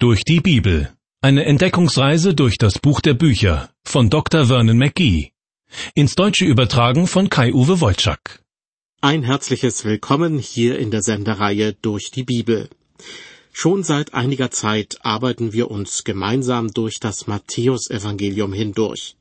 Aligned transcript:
Durch 0.00 0.22
die 0.22 0.38
Bibel. 0.38 0.92
Eine 1.22 1.44
Entdeckungsreise 1.44 2.32
durch 2.32 2.56
das 2.56 2.78
Buch 2.78 3.00
der 3.00 3.14
Bücher 3.14 3.68
von 3.84 4.10
Dr. 4.10 4.46
Vernon 4.46 4.78
McGee. 4.78 5.32
Ins 5.92 6.14
Deutsche 6.14 6.44
übertragen 6.44 7.08
von 7.08 7.28
Kai-Uwe 7.28 7.80
Wolczak. 7.80 8.44
Ein 9.00 9.24
herzliches 9.24 9.84
Willkommen 9.84 10.38
hier 10.38 10.78
in 10.78 10.92
der 10.92 11.02
Sendereihe 11.02 11.72
Durch 11.72 12.12
die 12.12 12.22
Bibel. 12.22 12.70
Schon 13.52 13.82
seit 13.82 14.14
einiger 14.14 14.52
Zeit 14.52 14.98
arbeiten 15.02 15.52
wir 15.52 15.68
uns 15.68 16.04
gemeinsam 16.04 16.72
durch 16.72 17.00
das 17.00 17.26
Matthäusevangelium 17.26 18.52
hindurch. 18.52 19.16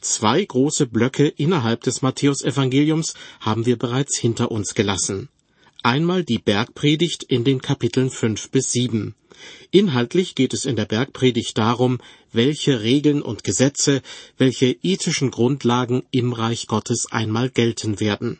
Zwei 0.00 0.44
große 0.44 0.86
Blöcke 0.86 1.26
innerhalb 1.26 1.80
des 1.82 2.02
Matthäusevangeliums 2.02 3.14
haben 3.40 3.66
wir 3.66 3.76
bereits 3.76 4.16
hinter 4.16 4.52
uns 4.52 4.76
gelassen. 4.76 5.28
Einmal 5.84 6.24
die 6.24 6.38
Bergpredigt 6.38 7.24
in 7.24 7.44
den 7.44 7.60
Kapiteln 7.60 8.08
fünf 8.08 8.48
bis 8.48 8.72
sieben. 8.72 9.14
Inhaltlich 9.70 10.34
geht 10.34 10.54
es 10.54 10.64
in 10.64 10.76
der 10.76 10.86
Bergpredigt 10.86 11.58
darum, 11.58 11.98
welche 12.32 12.80
Regeln 12.80 13.20
und 13.20 13.44
Gesetze, 13.44 14.00
welche 14.38 14.78
ethischen 14.82 15.30
Grundlagen 15.30 16.02
im 16.10 16.32
Reich 16.32 16.68
Gottes 16.68 17.12
einmal 17.12 17.50
gelten 17.50 18.00
werden. 18.00 18.38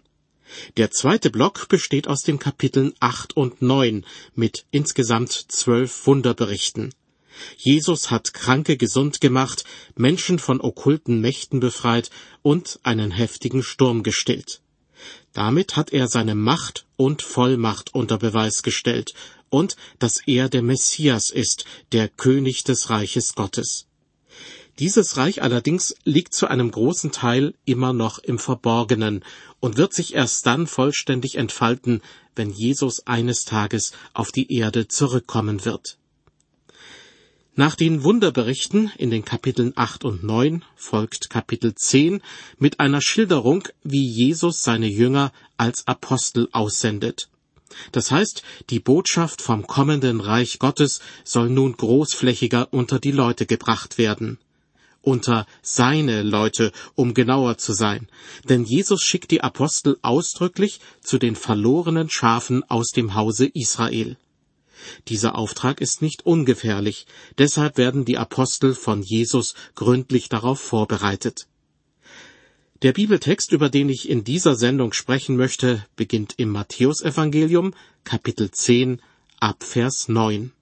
Der 0.78 0.90
zweite 0.90 1.28
Block 1.28 1.68
besteht 1.68 2.08
aus 2.08 2.22
den 2.22 2.38
Kapiteln 2.38 2.94
acht 2.98 3.36
und 3.36 3.60
neun 3.60 4.06
mit 4.34 4.64
insgesamt 4.70 5.32
zwölf 5.32 6.06
Wunderberichten. 6.06 6.94
Jesus 7.58 8.10
hat 8.10 8.32
Kranke 8.32 8.78
gesund 8.78 9.20
gemacht, 9.20 9.64
Menschen 9.96 10.38
von 10.38 10.62
okkulten 10.62 11.20
Mächten 11.20 11.60
befreit 11.60 12.08
und 12.40 12.80
einen 12.84 13.10
heftigen 13.10 13.62
Sturm 13.62 14.02
gestillt. 14.02 14.62
Damit 15.34 15.76
hat 15.76 15.92
er 15.92 16.08
seine 16.08 16.34
Macht 16.34 16.86
und 16.96 17.20
Vollmacht 17.20 17.94
unter 17.94 18.18
Beweis 18.18 18.62
gestellt 18.62 19.14
und 19.50 19.76
dass 19.98 20.20
er 20.26 20.48
der 20.48 20.62
Messias 20.62 21.30
ist, 21.30 21.64
der 21.92 22.08
König 22.08 22.64
des 22.64 22.88
Reiches 22.88 23.34
Gottes. 23.34 23.86
Dieses 24.78 25.16
Reich 25.16 25.42
allerdings 25.42 25.94
liegt 26.04 26.34
zu 26.34 26.48
einem 26.48 26.70
großen 26.70 27.12
Teil 27.12 27.54
immer 27.64 27.92
noch 27.92 28.18
im 28.18 28.38
Verborgenen 28.38 29.24
und 29.60 29.76
wird 29.76 29.92
sich 29.92 30.14
erst 30.14 30.46
dann 30.46 30.66
vollständig 30.66 31.36
entfalten, 31.36 32.00
wenn 32.34 32.50
Jesus 32.50 33.06
eines 33.06 33.44
Tages 33.44 33.92
auf 34.12 34.32
die 34.32 34.52
Erde 34.52 34.88
zurückkommen 34.88 35.64
wird. 35.64 35.98
Nach 37.56 37.76
den 37.76 38.02
Wunderberichten 38.02 38.90
in 38.98 39.10
den 39.10 39.24
Kapiteln 39.24 39.74
8 39.76 40.04
und 40.04 40.24
9 40.24 40.64
folgt 40.74 41.30
Kapitel 41.30 41.72
10 41.72 42.20
mit 42.58 42.80
einer 42.80 43.00
Schilderung, 43.00 43.68
wie 43.84 44.04
Jesus 44.04 44.62
seine 44.62 44.88
Jünger 44.88 45.32
als 45.56 45.86
Apostel 45.86 46.48
aussendet. 46.50 47.28
Das 47.92 48.10
heißt, 48.10 48.42
die 48.70 48.80
Botschaft 48.80 49.40
vom 49.40 49.68
kommenden 49.68 50.20
Reich 50.20 50.58
Gottes 50.58 50.98
soll 51.22 51.48
nun 51.48 51.76
großflächiger 51.76 52.72
unter 52.72 52.98
die 52.98 53.12
Leute 53.12 53.46
gebracht 53.46 53.98
werden. 53.98 54.38
Unter 55.00 55.46
seine 55.62 56.24
Leute, 56.24 56.72
um 56.96 57.14
genauer 57.14 57.56
zu 57.58 57.72
sein. 57.72 58.08
Denn 58.48 58.64
Jesus 58.64 59.00
schickt 59.02 59.30
die 59.30 59.42
Apostel 59.42 59.96
ausdrücklich 60.02 60.80
zu 61.00 61.18
den 61.18 61.36
verlorenen 61.36 62.10
Schafen 62.10 62.68
aus 62.68 62.88
dem 62.88 63.14
Hause 63.14 63.46
Israel. 63.46 64.16
Dieser 65.08 65.36
Auftrag 65.36 65.80
ist 65.80 66.02
nicht 66.02 66.26
ungefährlich, 66.26 67.06
deshalb 67.38 67.76
werden 67.78 68.04
die 68.04 68.18
Apostel 68.18 68.74
von 68.74 69.02
Jesus 69.02 69.54
gründlich 69.74 70.28
darauf 70.28 70.60
vorbereitet. 70.60 71.46
Der 72.82 72.92
Bibeltext, 72.92 73.52
über 73.52 73.70
den 73.70 73.88
ich 73.88 74.08
in 74.10 74.24
dieser 74.24 74.56
Sendung 74.56 74.92
sprechen 74.92 75.36
möchte, 75.36 75.86
beginnt 75.96 76.34
im 76.36 76.50
Matthäusevangelium, 76.50 77.74
Kapitel 78.04 78.50
10, 78.50 79.00
ab 79.40 79.62
Vers 79.62 80.08
9. 80.08 80.52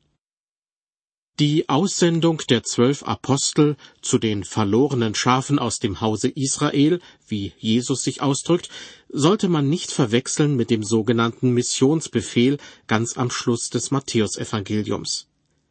Die 1.43 1.69
Aussendung 1.69 2.41
der 2.51 2.63
zwölf 2.63 3.03
Apostel 3.03 3.75
zu 4.01 4.19
den 4.19 4.45
verlorenen 4.45 5.17
Schafen 5.17 5.59
aus 5.59 5.81
dem 5.81 6.01
Hause 6.01 6.29
Israel, 6.29 7.01
wie 7.27 7.53
Jesus 7.59 8.05
sich 8.05 8.23
ausdrückt, 8.23 8.69
sollte 9.09 9.49
man 9.49 9.69
nicht 9.69 9.91
verwechseln 9.91 10.55
mit 10.55 10.71
dem 10.71 10.85
sogenannten 10.85 11.51
Missionsbefehl 11.51 12.59
ganz 12.87 13.17
am 13.17 13.29
Schluss 13.29 13.71
des 13.71 13.91
Matthäusevangeliums. 13.91 15.27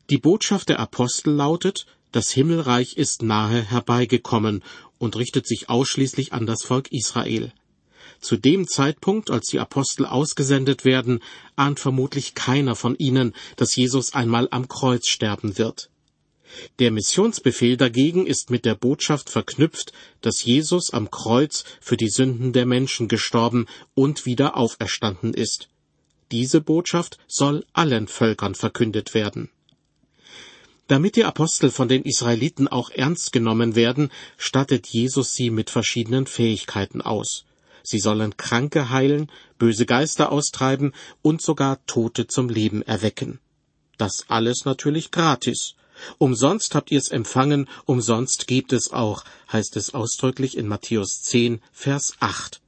Die 0.09 0.17
Botschaft 0.17 0.67
der 0.67 0.81
Apostel 0.81 1.35
lautet, 1.35 1.85
das 2.11 2.31
Himmelreich 2.31 2.97
ist 2.97 3.21
nahe 3.21 3.61
herbeigekommen 3.61 4.65
und 4.97 5.15
richtet 5.15 5.47
sich 5.47 5.69
ausschließlich 5.69 6.33
an 6.33 6.45
das 6.45 6.63
Volk 6.63 6.91
Israel. 6.91 7.53
Zu 8.21 8.37
dem 8.37 8.67
Zeitpunkt, 8.67 9.31
als 9.31 9.47
die 9.47 9.59
Apostel 9.59 10.05
ausgesendet 10.05 10.85
werden, 10.85 11.21
ahnt 11.55 11.79
vermutlich 11.79 12.35
keiner 12.35 12.75
von 12.75 12.95
ihnen, 12.95 13.33
dass 13.55 13.75
Jesus 13.75 14.13
einmal 14.13 14.47
am 14.51 14.67
Kreuz 14.67 15.07
sterben 15.07 15.57
wird. 15.57 15.89
Der 16.79 16.91
Missionsbefehl 16.91 17.77
dagegen 17.77 18.27
ist 18.27 18.51
mit 18.51 18.65
der 18.65 18.75
Botschaft 18.75 19.29
verknüpft, 19.29 19.93
dass 20.21 20.43
Jesus 20.43 20.91
am 20.91 21.09
Kreuz 21.09 21.63
für 21.79 21.97
die 21.97 22.09
Sünden 22.09 22.53
der 22.53 22.65
Menschen 22.65 23.07
gestorben 23.07 23.65
und 23.95 24.25
wieder 24.25 24.55
auferstanden 24.55 25.33
ist. 25.33 25.69
Diese 26.31 26.61
Botschaft 26.61 27.17
soll 27.27 27.65
allen 27.73 28.07
Völkern 28.07 28.53
verkündet 28.53 29.13
werden. 29.13 29.49
Damit 30.87 31.15
die 31.15 31.25
Apostel 31.25 31.71
von 31.71 31.87
den 31.87 32.03
Israeliten 32.03 32.67
auch 32.67 32.89
ernst 32.91 33.31
genommen 33.31 33.75
werden, 33.75 34.11
stattet 34.37 34.87
Jesus 34.87 35.33
sie 35.33 35.49
mit 35.49 35.69
verschiedenen 35.69 36.27
Fähigkeiten 36.27 37.01
aus. 37.01 37.45
Sie 37.83 37.99
sollen 37.99 38.37
Kranke 38.37 38.89
heilen, 38.89 39.31
böse 39.57 39.85
Geister 39.85 40.31
austreiben 40.31 40.93
und 41.21 41.41
sogar 41.41 41.85
Tote 41.85 42.27
zum 42.27 42.49
Leben 42.49 42.81
erwecken. 42.81 43.39
Das 43.97 44.25
alles 44.29 44.65
natürlich 44.65 45.11
gratis. 45.11 45.75
Umsonst 46.17 46.73
habt 46.73 46.91
ihr 46.91 46.97
es 46.97 47.09
empfangen, 47.09 47.67
umsonst 47.85 48.47
gebt 48.47 48.73
es 48.73 48.91
auch, 48.91 49.23
heißt 49.51 49.75
es 49.77 49.93
ausdrücklich 49.93 50.57
in 50.57 50.67
Matthäus 50.67 51.21
10, 51.21 51.61
Vers 51.71 52.15
8. 52.19 52.61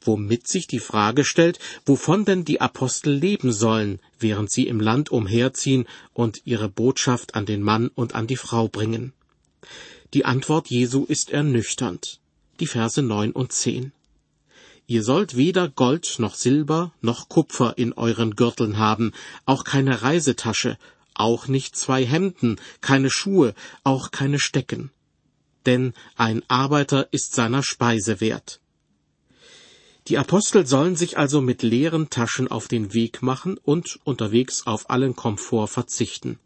Womit 0.00 0.46
sich 0.46 0.66
die 0.66 0.78
Frage 0.78 1.24
stellt, 1.24 1.58
wovon 1.86 2.24
denn 2.24 2.44
die 2.44 2.60
Apostel 2.60 3.14
leben 3.14 3.52
sollen, 3.52 4.00
während 4.18 4.50
sie 4.50 4.66
im 4.66 4.80
Land 4.80 5.10
umherziehen 5.10 5.86
und 6.12 6.42
ihre 6.44 6.68
Botschaft 6.68 7.34
an 7.34 7.46
den 7.46 7.62
Mann 7.62 7.88
und 7.88 8.14
an 8.14 8.26
die 8.26 8.36
Frau 8.36 8.68
bringen. 8.68 9.12
Die 10.12 10.24
Antwort 10.24 10.68
Jesu 10.68 11.04
ist 11.04 11.30
ernüchternd. 11.30 12.20
Die 12.58 12.66
Verse 12.66 13.00
9 13.00 13.32
und 13.32 13.52
10. 13.52 13.92
Ihr 14.90 15.04
sollt 15.04 15.36
weder 15.36 15.68
Gold 15.68 16.16
noch 16.18 16.34
Silber 16.34 16.92
noch 17.00 17.28
Kupfer 17.28 17.78
in 17.78 17.92
euren 17.92 18.34
Gürteln 18.34 18.76
haben, 18.76 19.12
auch 19.46 19.62
keine 19.62 20.02
Reisetasche, 20.02 20.78
auch 21.14 21.46
nicht 21.46 21.76
zwei 21.76 22.04
Hemden, 22.04 22.56
keine 22.80 23.08
Schuhe, 23.08 23.54
auch 23.84 24.10
keine 24.10 24.40
Stecken. 24.40 24.90
Denn 25.64 25.94
ein 26.16 26.42
Arbeiter 26.48 27.06
ist 27.12 27.36
seiner 27.36 27.62
Speise 27.62 28.20
wert. 28.20 28.58
Die 30.08 30.18
Apostel 30.18 30.66
sollen 30.66 30.96
sich 30.96 31.16
also 31.16 31.40
mit 31.40 31.62
leeren 31.62 32.10
Taschen 32.10 32.48
auf 32.48 32.66
den 32.66 32.92
Weg 32.92 33.22
machen 33.22 33.58
und 33.58 34.00
unterwegs 34.02 34.66
auf 34.66 34.90
allen 34.90 35.14
Komfort 35.14 35.68
verzichten. 35.68 36.40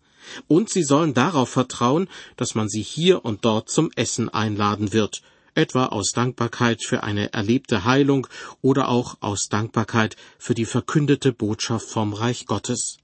Und 0.48 0.68
sie 0.68 0.82
sollen 0.82 1.14
darauf 1.14 1.48
vertrauen, 1.48 2.10
dass 2.36 2.54
man 2.54 2.68
sie 2.68 2.82
hier 2.82 3.24
und 3.24 3.46
dort 3.46 3.70
zum 3.70 3.90
Essen 3.96 4.28
einladen 4.28 4.92
wird, 4.92 5.22
etwa 5.54 5.86
aus 5.86 6.10
Dankbarkeit 6.12 6.82
für 6.84 7.02
eine 7.02 7.32
erlebte 7.32 7.84
Heilung 7.84 8.26
oder 8.60 8.88
auch 8.88 9.16
aus 9.20 9.48
Dankbarkeit 9.48 10.16
für 10.38 10.54
die 10.54 10.64
verkündete 10.64 11.32
Botschaft 11.32 11.88
vom 11.88 12.12
Reich 12.12 12.46
Gottes. 12.46 12.98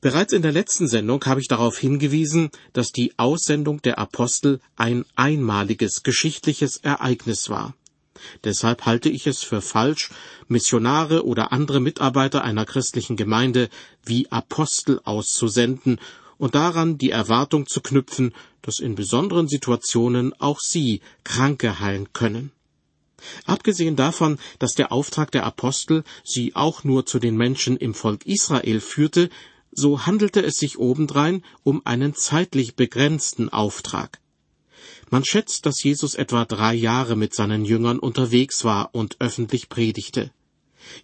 Bereits 0.00 0.32
in 0.32 0.42
der 0.42 0.52
letzten 0.52 0.86
Sendung 0.86 1.24
habe 1.24 1.40
ich 1.40 1.48
darauf 1.48 1.76
hingewiesen, 1.76 2.50
dass 2.72 2.92
die 2.92 3.18
Aussendung 3.18 3.82
der 3.82 3.98
Apostel 3.98 4.60
ein 4.76 5.04
einmaliges 5.16 6.04
geschichtliches 6.04 6.76
Ereignis 6.76 7.50
war. 7.50 7.74
Deshalb 8.44 8.86
halte 8.86 9.08
ich 9.08 9.26
es 9.26 9.42
für 9.42 9.60
falsch, 9.60 10.10
Missionare 10.46 11.24
oder 11.24 11.52
andere 11.52 11.80
Mitarbeiter 11.80 12.44
einer 12.44 12.64
christlichen 12.64 13.16
Gemeinde 13.16 13.68
wie 14.04 14.30
Apostel 14.30 15.00
auszusenden 15.04 16.00
und 16.36 16.54
daran 16.54 16.98
die 16.98 17.10
Erwartung 17.10 17.66
zu 17.66 17.80
knüpfen, 17.80 18.32
dass 18.62 18.80
in 18.80 18.94
besonderen 18.94 19.48
Situationen 19.48 20.32
auch 20.40 20.58
sie 20.60 21.00
Kranke 21.24 21.80
heilen 21.80 22.12
können. 22.12 22.52
Abgesehen 23.46 23.96
davon, 23.96 24.38
dass 24.58 24.74
der 24.74 24.92
Auftrag 24.92 25.30
der 25.32 25.44
Apostel 25.44 26.04
sie 26.24 26.54
auch 26.54 26.84
nur 26.84 27.06
zu 27.06 27.18
den 27.18 27.36
Menschen 27.36 27.76
im 27.76 27.94
Volk 27.94 28.26
Israel 28.26 28.80
führte, 28.80 29.28
so 29.72 30.06
handelte 30.06 30.42
es 30.42 30.56
sich 30.56 30.78
obendrein 30.78 31.44
um 31.62 31.84
einen 31.84 32.14
zeitlich 32.14 32.76
begrenzten 32.76 33.48
Auftrag. 33.48 34.20
Man 35.10 35.24
schätzt, 35.24 35.66
dass 35.66 35.82
Jesus 35.82 36.14
etwa 36.14 36.44
drei 36.44 36.74
Jahre 36.74 37.16
mit 37.16 37.34
seinen 37.34 37.64
Jüngern 37.64 37.98
unterwegs 37.98 38.64
war 38.64 38.90
und 38.94 39.16
öffentlich 39.20 39.68
predigte. 39.68 40.30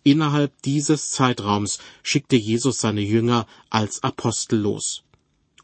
Innerhalb 0.03 0.53
dieses 0.62 1.11
Zeitraums 1.11 1.79
schickte 2.03 2.37
Jesus 2.37 2.79
seine 2.79 3.00
Jünger 3.00 3.47
als 3.71 4.03
Apostel 4.03 4.61
los 4.61 5.05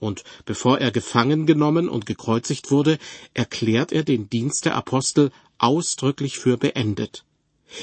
und 0.00 0.25
bevor 0.44 0.79
er 0.79 0.91
gefangen 0.91 1.47
genommen 1.47 1.88
und 1.88 2.06
gekreuzigt 2.06 2.70
wurde, 2.70 2.99
erklärt 3.35 3.93
er 3.93 4.02
den 4.02 4.29
Dienst 4.29 4.64
der 4.64 4.75
Apostel 4.75 5.31
ausdrücklich 5.58 6.38
für 6.38 6.56
beendet. 6.56 7.25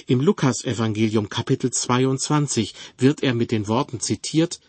Im 0.07 0.19
Lukasevangelium 0.19 1.29
Kapitel 1.29 1.71
22 1.71 2.73
wird 2.97 3.23
er 3.23 3.33
mit 3.33 3.51
den 3.51 3.67
Worten 3.69 4.01
zitiert, 4.01 4.59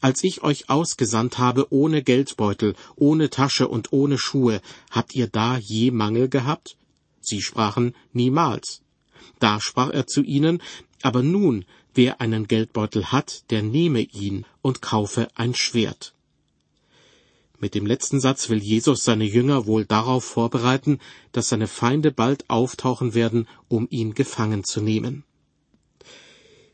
Als 0.00 0.24
ich 0.24 0.42
euch 0.42 0.70
ausgesandt 0.70 1.38
habe 1.38 1.72
ohne 1.72 2.02
Geldbeutel, 2.02 2.74
ohne 2.96 3.30
Tasche 3.30 3.68
und 3.68 3.92
ohne 3.92 4.18
Schuhe, 4.18 4.60
habt 4.90 5.14
ihr 5.14 5.28
da 5.28 5.56
je 5.58 5.90
Mangel 5.90 6.28
gehabt? 6.28 6.76
Sie 7.20 7.40
sprachen 7.40 7.94
niemals. 8.12 8.82
Da 9.38 9.60
sprach 9.60 9.90
er 9.90 10.06
zu 10.06 10.22
ihnen, 10.22 10.62
aber 11.02 11.22
nun, 11.22 11.64
wer 11.94 12.20
einen 12.20 12.48
Geldbeutel 12.48 13.12
hat, 13.12 13.44
der 13.50 13.62
nehme 13.62 14.00
ihn 14.00 14.46
und 14.62 14.82
kaufe 14.82 15.28
ein 15.34 15.54
Schwert. 15.54 16.14
Mit 17.64 17.74
dem 17.74 17.86
letzten 17.86 18.20
Satz 18.20 18.50
will 18.50 18.62
Jesus 18.62 19.04
seine 19.04 19.24
Jünger 19.24 19.64
wohl 19.64 19.86
darauf 19.86 20.22
vorbereiten, 20.22 20.98
dass 21.32 21.48
seine 21.48 21.66
Feinde 21.66 22.12
bald 22.12 22.50
auftauchen 22.50 23.14
werden, 23.14 23.48
um 23.68 23.86
ihn 23.88 24.12
gefangen 24.12 24.64
zu 24.64 24.82
nehmen. 24.82 25.24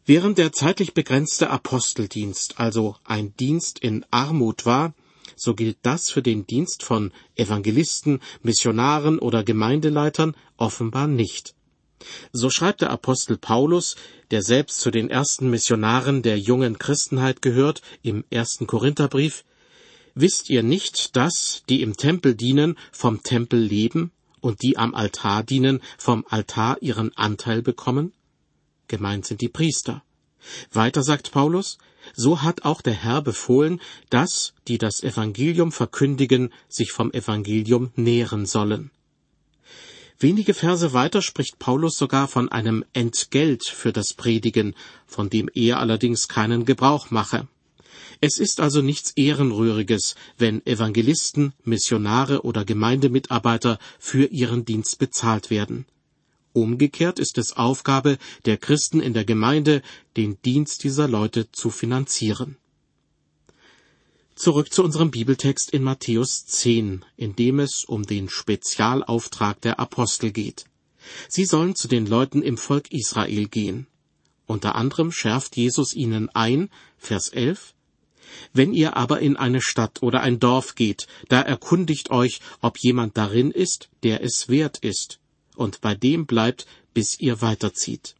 Während 0.04 0.36
der 0.36 0.50
zeitlich 0.50 0.92
begrenzte 0.92 1.48
Aposteldienst 1.48 2.58
also 2.58 2.96
ein 3.04 3.36
Dienst 3.36 3.78
in 3.78 4.04
Armut 4.10 4.66
war, 4.66 4.92
so 5.36 5.54
gilt 5.54 5.78
das 5.82 6.10
für 6.10 6.22
den 6.22 6.44
Dienst 6.44 6.82
von 6.82 7.12
Evangelisten, 7.36 8.18
Missionaren 8.42 9.20
oder 9.20 9.44
Gemeindeleitern 9.44 10.34
offenbar 10.56 11.06
nicht. 11.06 11.54
So 12.32 12.50
schreibt 12.50 12.80
der 12.80 12.90
Apostel 12.90 13.38
Paulus, 13.38 13.94
der 14.32 14.42
selbst 14.42 14.80
zu 14.80 14.90
den 14.90 15.08
ersten 15.08 15.50
Missionaren 15.50 16.22
der 16.22 16.36
jungen 16.36 16.80
Christenheit 16.80 17.42
gehört, 17.42 17.80
im 18.02 18.24
ersten 18.30 18.66
Korintherbrief, 18.66 19.44
Wisst 20.14 20.50
ihr 20.50 20.62
nicht, 20.62 21.16
dass 21.16 21.62
die 21.68 21.82
im 21.82 21.96
Tempel 21.96 22.34
dienen, 22.34 22.76
vom 22.92 23.22
Tempel 23.22 23.60
leben 23.60 24.10
und 24.40 24.62
die 24.62 24.76
am 24.76 24.94
Altar 24.94 25.42
dienen, 25.42 25.80
vom 25.98 26.24
Altar 26.28 26.82
ihren 26.82 27.16
Anteil 27.16 27.62
bekommen? 27.62 28.12
Gemeint 28.88 29.26
sind 29.26 29.40
die 29.40 29.48
Priester. 29.48 30.02
Weiter 30.72 31.02
sagt 31.02 31.32
Paulus, 31.32 31.78
so 32.14 32.42
hat 32.42 32.64
auch 32.64 32.80
der 32.80 32.94
Herr 32.94 33.22
befohlen, 33.22 33.80
dass, 34.08 34.54
die 34.68 34.78
das 34.78 35.02
Evangelium 35.02 35.70
verkündigen, 35.70 36.52
sich 36.68 36.92
vom 36.92 37.12
Evangelium 37.12 37.92
nähren 37.94 38.46
sollen. 38.46 38.90
Wenige 40.18 40.52
Verse 40.52 40.92
weiter 40.92 41.22
spricht 41.22 41.58
Paulus 41.58 41.96
sogar 41.96 42.28
von 42.28 42.50
einem 42.50 42.84
Entgelt 42.92 43.64
für 43.64 43.92
das 43.92 44.12
Predigen, 44.12 44.74
von 45.06 45.30
dem 45.30 45.48
er 45.54 45.78
allerdings 45.78 46.28
keinen 46.28 46.66
Gebrauch 46.66 47.10
mache. 47.10 47.48
Es 48.22 48.38
ist 48.38 48.60
also 48.60 48.82
nichts 48.82 49.12
Ehrenrühriges, 49.16 50.14
wenn 50.36 50.64
Evangelisten, 50.66 51.54
Missionare 51.64 52.42
oder 52.42 52.66
Gemeindemitarbeiter 52.66 53.78
für 53.98 54.26
ihren 54.26 54.66
Dienst 54.66 54.98
bezahlt 54.98 55.48
werden. 55.48 55.86
Umgekehrt 56.52 57.18
ist 57.18 57.38
es 57.38 57.56
Aufgabe 57.56 58.18
der 58.44 58.58
Christen 58.58 59.00
in 59.00 59.14
der 59.14 59.24
Gemeinde, 59.24 59.82
den 60.16 60.36
Dienst 60.42 60.84
dieser 60.84 61.08
Leute 61.08 61.50
zu 61.50 61.70
finanzieren. 61.70 62.56
Zurück 64.34 64.72
zu 64.72 64.82
unserem 64.82 65.10
Bibeltext 65.10 65.70
in 65.70 65.82
Matthäus 65.82 66.44
10, 66.46 67.04
in 67.16 67.36
dem 67.36 67.60
es 67.60 67.84
um 67.84 68.04
den 68.04 68.28
Spezialauftrag 68.28 69.60
der 69.60 69.78
Apostel 69.78 70.30
geht. 70.30 70.64
Sie 71.28 71.44
sollen 71.44 71.74
zu 71.74 71.88
den 71.88 72.06
Leuten 72.06 72.42
im 72.42 72.58
Volk 72.58 72.90
Israel 72.90 73.48
gehen. 73.48 73.86
Unter 74.46 74.74
anderem 74.74 75.12
schärft 75.12 75.56
Jesus 75.56 75.94
ihnen 75.94 76.28
ein, 76.30 76.68
Vers 76.98 77.28
11, 77.28 77.74
wenn 78.52 78.72
ihr 78.72 78.96
aber 78.96 79.20
in 79.20 79.36
eine 79.36 79.60
Stadt 79.60 80.02
oder 80.02 80.20
ein 80.20 80.40
Dorf 80.40 80.74
geht, 80.74 81.06
da 81.28 81.40
erkundigt 81.40 82.10
euch, 82.10 82.40
ob 82.60 82.78
jemand 82.78 83.16
darin 83.16 83.50
ist, 83.50 83.88
der 84.02 84.22
es 84.22 84.48
wert 84.48 84.78
ist, 84.78 85.18
und 85.56 85.80
bei 85.80 85.94
dem 85.94 86.26
bleibt, 86.26 86.66
bis 86.94 87.18
ihr 87.20 87.42
weiterzieht. 87.42 88.14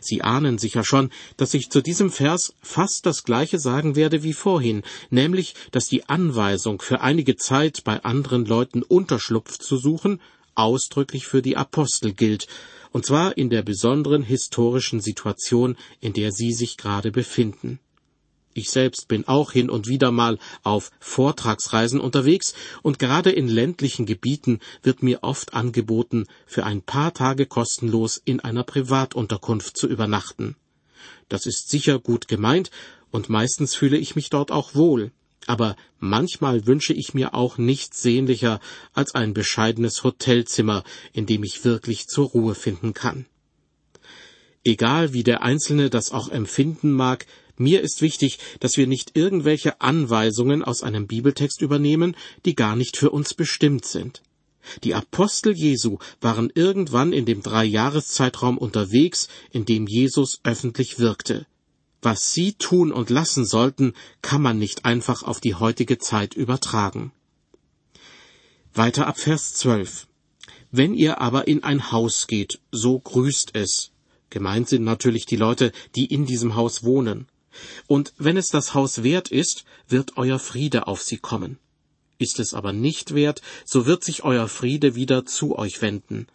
Sie 0.00 0.22
ahnen 0.22 0.58
sicher 0.58 0.84
schon, 0.84 1.10
dass 1.36 1.54
ich 1.54 1.70
zu 1.70 1.80
diesem 1.80 2.10
Vers 2.10 2.54
fast 2.60 3.06
das 3.06 3.24
gleiche 3.24 3.58
sagen 3.58 3.96
werde 3.96 4.22
wie 4.22 4.34
vorhin, 4.34 4.82
nämlich, 5.08 5.54
dass 5.70 5.86
die 5.86 6.08
Anweisung 6.08 6.82
für 6.82 7.00
einige 7.00 7.36
Zeit 7.36 7.82
bei 7.84 8.02
anderen 8.02 8.44
Leuten 8.44 8.82
Unterschlupf 8.82 9.58
zu 9.58 9.78
suchen 9.78 10.20
ausdrücklich 10.54 11.26
für 11.26 11.42
die 11.42 11.56
Apostel 11.56 12.12
gilt, 12.12 12.46
und 12.92 13.06
zwar 13.06 13.38
in 13.38 13.50
der 13.50 13.62
besonderen 13.62 14.22
historischen 14.22 15.00
Situation, 15.00 15.76
in 16.00 16.12
der 16.12 16.32
sie 16.32 16.52
sich 16.52 16.76
gerade 16.76 17.10
befinden. 17.10 17.78
Ich 18.52 18.70
selbst 18.70 19.06
bin 19.06 19.28
auch 19.28 19.52
hin 19.52 19.70
und 19.70 19.86
wieder 19.86 20.10
mal 20.10 20.38
auf 20.64 20.90
Vortragsreisen 20.98 22.00
unterwegs 22.00 22.54
und 22.82 22.98
gerade 22.98 23.30
in 23.30 23.46
ländlichen 23.46 24.06
Gebieten 24.06 24.58
wird 24.82 25.02
mir 25.02 25.22
oft 25.22 25.54
angeboten, 25.54 26.26
für 26.46 26.64
ein 26.64 26.82
paar 26.82 27.14
Tage 27.14 27.46
kostenlos 27.46 28.20
in 28.24 28.40
einer 28.40 28.64
Privatunterkunft 28.64 29.76
zu 29.76 29.86
übernachten. 29.86 30.56
Das 31.28 31.46
ist 31.46 31.70
sicher 31.70 32.00
gut 32.00 32.26
gemeint 32.26 32.72
und 33.12 33.28
meistens 33.28 33.74
fühle 33.74 33.98
ich 33.98 34.16
mich 34.16 34.30
dort 34.30 34.50
auch 34.50 34.74
wohl. 34.74 35.12
Aber 35.46 35.76
manchmal 35.98 36.66
wünsche 36.66 36.92
ich 36.92 37.14
mir 37.14 37.34
auch 37.34 37.56
nichts 37.56 38.02
sehnlicher 38.02 38.60
als 38.92 39.14
ein 39.14 39.32
bescheidenes 39.32 40.04
Hotelzimmer, 40.04 40.84
in 41.12 41.26
dem 41.26 41.44
ich 41.44 41.64
wirklich 41.64 42.08
zur 42.08 42.28
Ruhe 42.28 42.54
finden 42.54 42.94
kann. 42.94 43.26
Egal 44.62 45.14
wie 45.14 45.24
der 45.24 45.42
Einzelne 45.42 45.88
das 45.88 46.12
auch 46.12 46.28
empfinden 46.28 46.92
mag, 46.92 47.26
mir 47.60 47.82
ist 47.82 48.02
wichtig, 48.02 48.38
dass 48.58 48.76
wir 48.76 48.86
nicht 48.86 49.16
irgendwelche 49.16 49.80
Anweisungen 49.80 50.64
aus 50.64 50.82
einem 50.82 51.06
Bibeltext 51.06 51.60
übernehmen, 51.62 52.16
die 52.44 52.54
gar 52.54 52.74
nicht 52.74 52.96
für 52.96 53.10
uns 53.10 53.34
bestimmt 53.34 53.84
sind. 53.84 54.22
Die 54.84 54.94
Apostel 54.94 55.54
Jesu 55.56 55.98
waren 56.20 56.50
irgendwann 56.54 57.12
in 57.12 57.24
dem 57.24 57.42
Dreijahreszeitraum 57.42 58.58
unterwegs, 58.58 59.28
in 59.52 59.64
dem 59.64 59.86
Jesus 59.86 60.40
öffentlich 60.42 60.98
wirkte. 60.98 61.46
Was 62.02 62.32
sie 62.32 62.54
tun 62.54 62.92
und 62.92 63.10
lassen 63.10 63.44
sollten, 63.44 63.94
kann 64.22 64.40
man 64.40 64.58
nicht 64.58 64.84
einfach 64.84 65.22
auf 65.22 65.40
die 65.40 65.54
heutige 65.54 65.98
Zeit 65.98 66.34
übertragen. 66.34 67.12
Weiter 68.72 69.06
ab 69.06 69.18
Vers 69.18 69.54
12. 69.54 70.06
Wenn 70.70 70.94
ihr 70.94 71.20
aber 71.20 71.48
in 71.48 71.62
ein 71.64 71.90
Haus 71.92 72.26
geht, 72.26 72.60
so 72.70 72.98
grüßt 72.98 73.50
es. 73.54 73.90
Gemeint 74.30 74.68
sind 74.68 74.84
natürlich 74.84 75.26
die 75.26 75.36
Leute, 75.36 75.72
die 75.96 76.06
in 76.06 76.24
diesem 76.24 76.54
Haus 76.54 76.84
wohnen. 76.84 77.26
Und 77.86 78.12
wenn 78.18 78.36
es 78.36 78.48
das 78.48 78.74
Haus 78.74 79.02
wert 79.02 79.30
ist, 79.30 79.64
wird 79.88 80.16
euer 80.16 80.38
Friede 80.38 80.86
auf 80.86 81.02
sie 81.02 81.18
kommen. 81.18 81.58
Ist 82.18 82.38
es 82.38 82.54
aber 82.54 82.72
nicht 82.72 83.14
wert, 83.14 83.40
so 83.64 83.86
wird 83.86 84.04
sich 84.04 84.24
euer 84.24 84.48
Friede 84.48 84.94
wieder 84.94 85.24
zu 85.24 85.58
euch 85.58 85.80
wenden. 85.80 86.26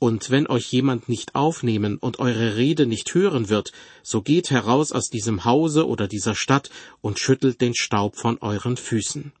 Und 0.00 0.30
wenn 0.30 0.46
euch 0.46 0.70
jemand 0.72 1.08
nicht 1.08 1.34
aufnehmen 1.34 1.98
und 1.98 2.20
eure 2.20 2.56
Rede 2.56 2.86
nicht 2.86 3.14
hören 3.14 3.48
wird, 3.48 3.72
so 4.02 4.22
geht 4.22 4.50
heraus 4.50 4.92
aus 4.92 5.10
diesem 5.10 5.44
Hause 5.44 5.88
oder 5.88 6.06
dieser 6.06 6.36
Stadt 6.36 6.70
und 7.00 7.18
schüttelt 7.18 7.60
den 7.60 7.74
Staub 7.74 8.16
von 8.16 8.38
euren 8.38 8.76
Füßen. 8.76 9.32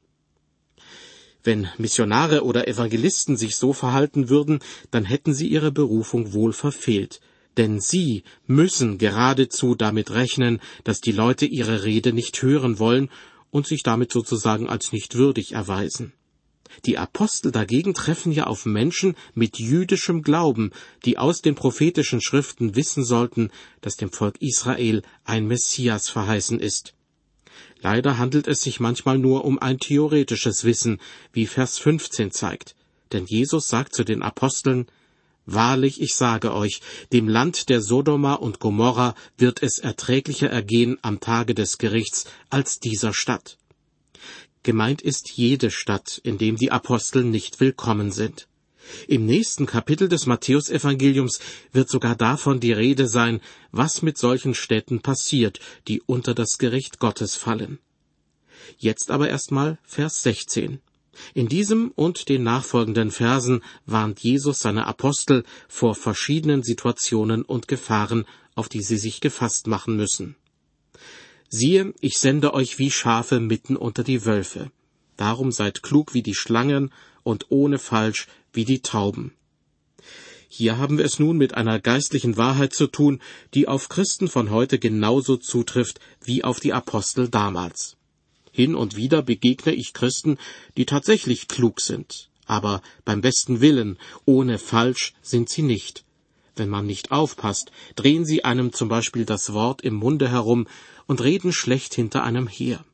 Wenn 1.44 1.68
Missionare 1.78 2.44
oder 2.44 2.66
Evangelisten 2.66 3.36
sich 3.36 3.56
so 3.56 3.72
verhalten 3.72 4.28
würden, 4.28 4.58
dann 4.90 5.04
hätten 5.04 5.32
sie 5.32 5.46
ihre 5.46 5.70
Berufung 5.70 6.32
wohl 6.32 6.52
verfehlt, 6.52 7.20
denn 7.58 7.80
sie 7.80 8.22
müssen 8.46 8.96
geradezu 8.96 9.74
damit 9.74 10.12
rechnen, 10.12 10.60
dass 10.84 11.00
die 11.00 11.12
Leute 11.12 11.44
ihre 11.44 11.84
Rede 11.84 12.12
nicht 12.12 12.40
hören 12.40 12.78
wollen 12.78 13.10
und 13.50 13.66
sich 13.66 13.82
damit 13.82 14.12
sozusagen 14.12 14.68
als 14.68 14.92
nicht 14.92 15.16
würdig 15.16 15.52
erweisen. 15.52 16.12
Die 16.86 16.98
Apostel 16.98 17.50
dagegen 17.50 17.94
treffen 17.94 18.30
ja 18.30 18.46
auf 18.46 18.64
Menschen 18.64 19.16
mit 19.34 19.58
jüdischem 19.58 20.22
Glauben, 20.22 20.70
die 21.04 21.18
aus 21.18 21.40
den 21.40 21.54
prophetischen 21.54 22.20
Schriften 22.20 22.76
wissen 22.76 23.04
sollten, 23.04 23.50
dass 23.80 23.96
dem 23.96 24.12
Volk 24.12 24.36
Israel 24.40 25.02
ein 25.24 25.46
Messias 25.46 26.08
verheißen 26.08 26.60
ist. 26.60 26.94
Leider 27.80 28.18
handelt 28.18 28.46
es 28.46 28.62
sich 28.62 28.80
manchmal 28.80 29.18
nur 29.18 29.44
um 29.44 29.58
ein 29.58 29.78
theoretisches 29.78 30.64
Wissen, 30.64 31.00
wie 31.32 31.46
Vers 31.46 31.78
15 31.78 32.30
zeigt. 32.30 32.76
Denn 33.12 33.24
Jesus 33.24 33.68
sagt 33.68 33.94
zu 33.94 34.04
den 34.04 34.22
Aposteln, 34.22 34.86
Wahrlich, 35.50 36.02
ich 36.02 36.14
sage 36.14 36.52
euch, 36.52 36.82
dem 37.10 37.26
Land 37.26 37.70
der 37.70 37.80
Sodoma 37.80 38.34
und 38.34 38.60
Gomorra 38.60 39.14
wird 39.38 39.62
es 39.62 39.78
erträglicher 39.78 40.50
ergehen 40.50 40.98
am 41.00 41.20
Tage 41.20 41.54
des 41.54 41.78
Gerichts 41.78 42.26
als 42.50 42.80
dieser 42.80 43.14
Stadt. 43.14 43.56
Gemeint 44.62 45.00
ist 45.00 45.30
jede 45.30 45.70
Stadt, 45.70 46.20
in 46.22 46.36
dem 46.36 46.56
die 46.56 46.70
Apostel 46.70 47.24
nicht 47.24 47.60
willkommen 47.60 48.12
sind. 48.12 48.46
Im 49.06 49.24
nächsten 49.24 49.64
Kapitel 49.64 50.10
des 50.10 50.26
Matthäusevangeliums 50.26 51.40
wird 51.72 51.88
sogar 51.88 52.14
davon 52.14 52.60
die 52.60 52.72
Rede 52.72 53.08
sein, 53.08 53.40
was 53.72 54.02
mit 54.02 54.18
solchen 54.18 54.52
Städten 54.52 55.00
passiert, 55.00 55.60
die 55.88 56.02
unter 56.02 56.34
das 56.34 56.58
Gericht 56.58 56.98
Gottes 56.98 57.36
fallen. 57.36 57.78
Jetzt 58.76 59.10
aber 59.10 59.30
erstmal 59.30 59.78
Vers 59.82 60.22
16. 60.24 60.82
In 61.34 61.48
diesem 61.48 61.90
und 61.94 62.28
den 62.28 62.42
nachfolgenden 62.42 63.10
Versen 63.10 63.62
warnt 63.86 64.20
Jesus 64.20 64.60
seine 64.60 64.86
Apostel 64.86 65.44
vor 65.68 65.94
verschiedenen 65.94 66.62
Situationen 66.62 67.42
und 67.42 67.68
Gefahren, 67.68 68.24
auf 68.54 68.68
die 68.68 68.82
sie 68.82 68.96
sich 68.96 69.20
gefasst 69.20 69.66
machen 69.66 69.96
müssen. 69.96 70.36
Siehe, 71.48 71.94
ich 72.00 72.18
sende 72.18 72.54
euch 72.54 72.78
wie 72.78 72.90
Schafe 72.90 73.40
mitten 73.40 73.76
unter 73.76 74.04
die 74.04 74.24
Wölfe. 74.24 74.70
Darum 75.16 75.52
seid 75.52 75.82
klug 75.82 76.14
wie 76.14 76.22
die 76.22 76.34
Schlangen 76.34 76.92
und 77.22 77.46
ohne 77.50 77.78
Falsch 77.78 78.26
wie 78.52 78.64
die 78.64 78.80
Tauben. 78.80 79.32
Hier 80.48 80.78
haben 80.78 80.96
wir 80.96 81.04
es 81.04 81.18
nun 81.18 81.36
mit 81.36 81.54
einer 81.54 81.78
geistlichen 81.78 82.38
Wahrheit 82.38 82.72
zu 82.72 82.86
tun, 82.86 83.20
die 83.52 83.68
auf 83.68 83.90
Christen 83.90 84.28
von 84.28 84.50
heute 84.50 84.78
genauso 84.78 85.36
zutrifft 85.36 86.00
wie 86.24 86.42
auf 86.42 86.58
die 86.58 86.72
Apostel 86.72 87.28
damals. 87.28 87.97
Hin 88.58 88.74
und 88.74 88.96
wieder 88.96 89.22
begegne 89.22 89.72
ich 89.72 89.92
Christen, 89.92 90.36
die 90.76 90.84
tatsächlich 90.84 91.46
klug 91.46 91.80
sind, 91.80 92.28
aber 92.44 92.82
beim 93.04 93.20
besten 93.20 93.60
Willen, 93.60 93.98
ohne 94.24 94.58
falsch 94.58 95.14
sind 95.22 95.48
sie 95.48 95.62
nicht. 95.62 96.04
Wenn 96.56 96.68
man 96.68 96.84
nicht 96.84 97.12
aufpasst, 97.12 97.70
drehen 97.94 98.24
sie 98.24 98.44
einem 98.44 98.72
zum 98.72 98.88
Beispiel 98.88 99.24
das 99.24 99.52
Wort 99.52 99.82
im 99.82 99.94
Munde 99.94 100.28
herum 100.28 100.66
und 101.06 101.22
reden 101.22 101.52
schlecht 101.52 101.94
hinter 101.94 102.24
einem 102.24 102.48
her. 102.48 102.84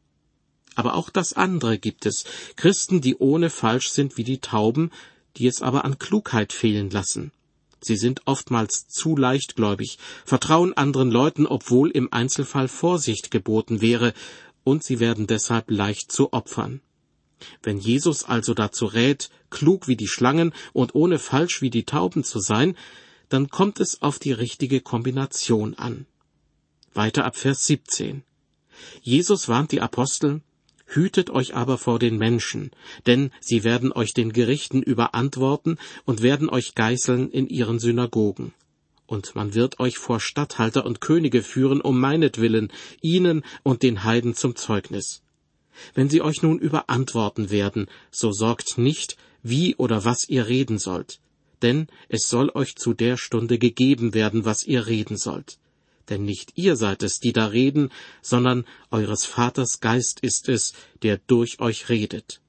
Aber 0.75 0.97
auch 0.97 1.09
das 1.09 1.33
andere 1.33 1.78
gibt 1.78 2.04
es, 2.04 2.26
Christen, 2.56 3.00
die 3.00 3.16
ohne 3.16 3.49
falsch 3.49 3.88
sind 3.88 4.18
wie 4.18 4.25
die 4.25 4.40
Tauben, 4.40 4.90
die 5.38 5.47
es 5.47 5.62
aber 5.62 5.87
an 5.87 5.99
Klugheit 5.99 6.52
fehlen 6.52 6.90
lassen. 6.90 7.33
Sie 7.85 7.97
sind 7.97 8.23
oftmals 8.25 8.88
zu 8.88 9.14
leichtgläubig, 9.14 9.99
vertrauen 10.25 10.75
anderen 10.75 11.11
Leuten, 11.11 11.47
obwohl 11.47 11.90
im 11.90 12.11
Einzelfall 12.12 12.66
Vorsicht 12.66 13.30
geboten 13.30 13.83
wäre, 13.83 14.14
und 14.64 14.83
sie 14.83 14.99
werden 14.99 15.26
deshalb 15.26 15.71
leicht 15.71 16.11
zu 16.11 16.33
Opfern. 16.33 16.80
Wenn 17.62 17.78
Jesus 17.78 18.25
also 18.25 18.54
dazu 18.54 18.87
rät, 18.87 19.30
klug 19.50 19.87
wie 19.87 19.97
die 19.97 20.09
Schlangen 20.09 20.52
und 20.73 20.94
ohne 20.94 21.18
falsch 21.18 21.62
wie 21.62 21.71
die 21.71 21.85
Tauben 21.85 22.25
zu 22.25 22.40
sein, 22.40 22.76
dann 23.28 23.49
kommt 23.49 23.80
es 23.80 24.02
auf 24.02 24.18
die 24.18 24.33
richtige 24.33 24.80
Kombination 24.80 25.75
an. 25.75 26.06
Weiter 26.92 27.25
ab 27.25 27.37
Vers 27.37 27.66
17. 27.66 28.23
Jesus 29.02 29.49
warnt 29.49 29.73
die 29.73 29.80
Apostel, 29.80 30.42
Hütet 30.87 31.30
euch 31.30 31.54
aber 31.54 31.78
vor 31.78 31.99
den 31.99 32.18
Menschen, 32.18 32.71
denn 33.06 33.30
sie 33.40 33.64
werden 33.64 33.90
euch 33.90 34.12
den 34.12 34.33
Gerichten 34.33 34.83
überantworten 34.83 35.78
und 36.04 36.23
werden 36.23 36.49
euch 36.49 36.75
geißeln 36.75 37.30
in 37.30 37.49
ihren 37.49 37.78
Synagogen. 37.78 38.52
Und 39.14 39.37
man 39.37 39.54
wird 39.54 39.78
euch 39.78 39.97
vor 39.97 40.18
Statthalter 40.18 40.85
und 40.85 41.00
Könige 41.00 41.44
führen 41.44 41.80
um 41.80 42.00
meinetwillen, 42.00 42.73
ihnen 43.00 43.44
und 43.62 43.85
den 43.85 44.02
Heiden 44.02 44.35
zum 44.35 44.56
Zeugnis. 44.56 45.23
Wenn 45.94 46.11
sie 46.11 46.21
euch 46.21 46.42
nun 46.42 46.59
überantworten 46.59 47.50
werden, 47.50 47.87
so 48.11 48.33
sorgt 48.33 48.76
nicht, 48.76 49.16
wie 49.44 49.76
oder 49.76 50.04
was 50.04 50.28
ihr 50.28 50.49
reden 50.49 50.78
sollt, 50.78 51.21
denn 51.62 51.87
es 52.09 52.28
soll 52.28 52.50
euch 52.54 52.75
zu 52.75 52.92
der 52.92 53.16
Stunde 53.16 53.61
gegeben 53.61 54.14
werden, 54.14 54.44
was 54.44 54.64
ihr 54.64 54.87
reden 54.88 55.16
sollt 55.16 55.59
denn 56.11 56.26
nicht 56.26 56.52
ihr 56.56 56.76
seid 56.76 57.02
es, 57.02 57.18
die 57.18 57.33
da 57.33 57.47
reden, 57.47 57.90
sondern 58.21 58.66
eures 58.90 59.25
Vaters 59.25 59.80
Geist 59.80 60.21
ist 60.21 60.50
es, 60.50 60.75
der 61.02 61.16
durch 61.16 61.61
euch 61.61 61.88
redet. 61.88 62.42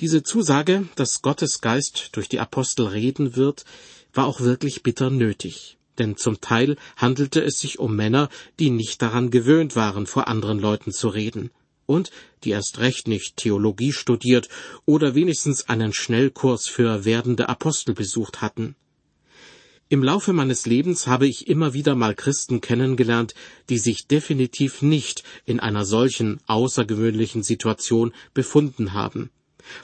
Diese 0.00 0.24
Zusage, 0.24 0.88
dass 0.96 1.22
Gottes 1.22 1.60
Geist 1.60 2.08
durch 2.10 2.28
die 2.28 2.40
Apostel 2.40 2.88
reden 2.88 3.36
wird, 3.36 3.64
war 4.12 4.26
auch 4.26 4.40
wirklich 4.40 4.82
bitter 4.82 5.10
nötig, 5.10 5.78
denn 5.98 6.16
zum 6.16 6.40
Teil 6.40 6.76
handelte 6.96 7.42
es 7.42 7.58
sich 7.58 7.78
um 7.78 7.96
Männer, 7.96 8.28
die 8.58 8.70
nicht 8.70 9.02
daran 9.02 9.30
gewöhnt 9.30 9.76
waren, 9.76 10.06
vor 10.06 10.28
anderen 10.28 10.58
Leuten 10.58 10.92
zu 10.92 11.08
reden, 11.08 11.50
und 11.86 12.10
die 12.44 12.50
erst 12.50 12.78
recht 12.78 13.08
nicht 13.08 13.36
Theologie 13.36 13.92
studiert 13.92 14.48
oder 14.86 15.14
wenigstens 15.14 15.68
einen 15.68 15.92
Schnellkurs 15.92 16.68
für 16.68 17.04
werdende 17.04 17.48
Apostel 17.48 17.94
besucht 17.94 18.40
hatten. 18.40 18.76
Im 19.88 20.02
Laufe 20.02 20.32
meines 20.32 20.64
Lebens 20.64 21.06
habe 21.06 21.26
ich 21.26 21.48
immer 21.48 21.74
wieder 21.74 21.94
mal 21.94 22.14
Christen 22.14 22.62
kennengelernt, 22.62 23.34
die 23.68 23.76
sich 23.76 24.06
definitiv 24.06 24.80
nicht 24.80 25.22
in 25.44 25.60
einer 25.60 25.84
solchen 25.84 26.40
außergewöhnlichen 26.46 27.42
Situation 27.42 28.14
befunden 28.32 28.94
haben. 28.94 29.28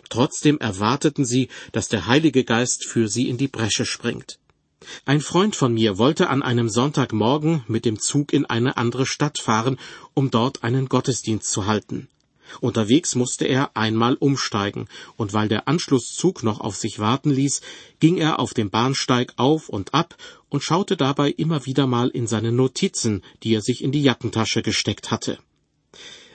Trotzdem 0.09 0.59
erwarteten 0.59 1.25
sie, 1.25 1.49
dass 1.73 1.89
der 1.89 2.07
Heilige 2.07 2.45
Geist 2.45 2.85
für 2.85 3.09
sie 3.09 3.29
in 3.29 3.37
die 3.37 3.49
Bresche 3.49 3.85
springt. 3.85 4.39
Ein 5.05 5.21
Freund 5.21 5.57
von 5.57 5.75
mir 5.75 5.99
wollte 5.99 6.31
an 6.31 6.43
einem 6.43 6.69
Sonntagmorgen 6.69 7.65
mit 7.67 7.85
dem 7.85 7.99
Zug 7.99 8.33
in 8.33 8.47
eine 8.47 8.77
andere 8.77 9.07
Stadt 9.07 9.39
fahren, 9.39 9.79
um 10.15 10.31
dort 10.31 10.63
einen 10.63 10.89
Gottesdienst 10.89 11.51
zu 11.51 11.67
halten. 11.67 12.09
Unterwegs 12.61 13.15
musste 13.15 13.45
er 13.45 13.77
einmal 13.77 14.15
umsteigen, 14.15 14.89
und 15.17 15.33
weil 15.33 15.49
der 15.49 15.69
Anschlusszug 15.69 16.43
noch 16.43 16.61
auf 16.61 16.77
sich 16.77 16.99
warten 16.99 17.31
ließ, 17.31 17.61
ging 18.01 18.17
er 18.17 18.39
auf 18.39 18.55
dem 18.55 18.71
Bahnsteig 18.71 19.35
auf 19.37 19.69
und 19.69 19.95
ab 19.95 20.17
und 20.49 20.63
schaute 20.63 20.97
dabei 20.97 21.31
immer 21.31 21.67
wieder 21.67 21.87
mal 21.87 22.09
in 22.09 22.27
seine 22.27 22.53
Notizen, 22.53 23.23
die 23.43 23.55
er 23.55 23.61
sich 23.61 23.83
in 23.83 23.93
die 23.93 24.03
Jackentasche 24.03 24.63
gesteckt 24.63 25.11
hatte. 25.11 25.39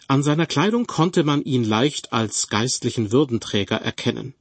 An 0.08 0.22
seiner 0.22 0.46
Kleidung 0.46 0.86
konnte 0.86 1.24
man 1.24 1.44
ihn 1.44 1.64
leicht 1.64 2.12
als 2.12 2.50
geistlichen 2.50 3.12
Würdenträger 3.12 3.78
erkennen. 3.78 4.34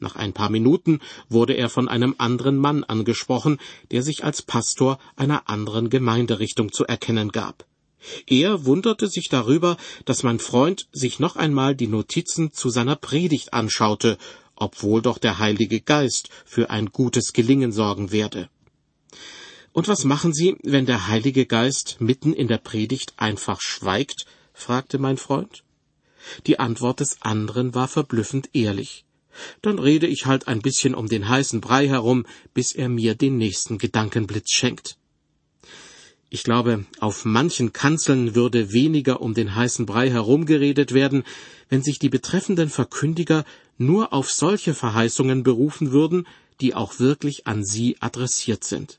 Nach 0.00 0.16
ein 0.16 0.32
paar 0.32 0.50
Minuten 0.50 1.00
wurde 1.28 1.54
er 1.54 1.68
von 1.68 1.88
einem 1.88 2.16
anderen 2.18 2.56
Mann 2.58 2.84
angesprochen, 2.84 3.58
der 3.90 4.02
sich 4.02 4.24
als 4.24 4.42
Pastor 4.42 4.98
einer 5.16 5.48
anderen 5.48 5.88
Gemeinderichtung 5.88 6.72
zu 6.72 6.84
erkennen 6.84 7.30
gab. 7.30 7.64
Er 8.26 8.66
wunderte 8.66 9.08
sich 9.08 9.28
darüber, 9.30 9.76
dass 10.04 10.24
mein 10.24 10.38
Freund 10.38 10.88
sich 10.92 11.20
noch 11.20 11.36
einmal 11.36 11.74
die 11.74 11.86
Notizen 11.86 12.52
zu 12.52 12.68
seiner 12.68 12.96
Predigt 12.96 13.54
anschaute, 13.54 14.18
obwohl 14.56 15.00
doch 15.00 15.18
der 15.18 15.38
Heilige 15.38 15.80
Geist 15.80 16.28
für 16.44 16.70
ein 16.70 16.86
gutes 16.86 17.32
Gelingen 17.32 17.72
sorgen 17.72 18.12
werde. 18.12 18.50
Und 19.72 19.88
was 19.88 20.04
machen 20.04 20.34
Sie, 20.34 20.56
wenn 20.62 20.86
der 20.86 21.08
Heilige 21.08 21.46
Geist 21.46 21.96
mitten 21.98 22.32
in 22.32 22.46
der 22.46 22.58
Predigt 22.58 23.14
einfach 23.16 23.60
schweigt? 23.60 24.26
Fragte 24.54 24.98
mein 24.98 25.18
Freund. 25.18 25.64
Die 26.46 26.58
Antwort 26.58 27.00
des 27.00 27.20
anderen 27.20 27.74
war 27.74 27.88
verblüffend 27.88 28.48
ehrlich. 28.54 29.04
Dann 29.60 29.78
rede 29.78 30.06
ich 30.06 30.26
halt 30.26 30.48
ein 30.48 30.62
bisschen 30.62 30.94
um 30.94 31.08
den 31.08 31.28
heißen 31.28 31.60
Brei 31.60 31.88
herum, 31.88 32.24
bis 32.54 32.72
er 32.72 32.88
mir 32.88 33.14
den 33.14 33.36
nächsten 33.36 33.78
Gedankenblitz 33.78 34.50
schenkt. 34.52 34.96
Ich 36.30 36.42
glaube, 36.42 36.84
auf 36.98 37.24
manchen 37.24 37.72
Kanzeln 37.72 38.34
würde 38.34 38.72
weniger 38.72 39.20
um 39.20 39.34
den 39.34 39.54
heißen 39.54 39.86
Brei 39.86 40.10
herumgeredet 40.10 40.92
werden, 40.92 41.24
wenn 41.68 41.82
sich 41.82 41.98
die 41.98 42.08
betreffenden 42.08 42.70
Verkündiger 42.70 43.44
nur 43.76 44.12
auf 44.12 44.32
solche 44.32 44.74
Verheißungen 44.74 45.42
berufen 45.42 45.92
würden, 45.92 46.26
die 46.60 46.74
auch 46.74 46.98
wirklich 46.98 47.46
an 47.46 47.64
sie 47.64 47.96
adressiert 48.00 48.64
sind. 48.64 48.98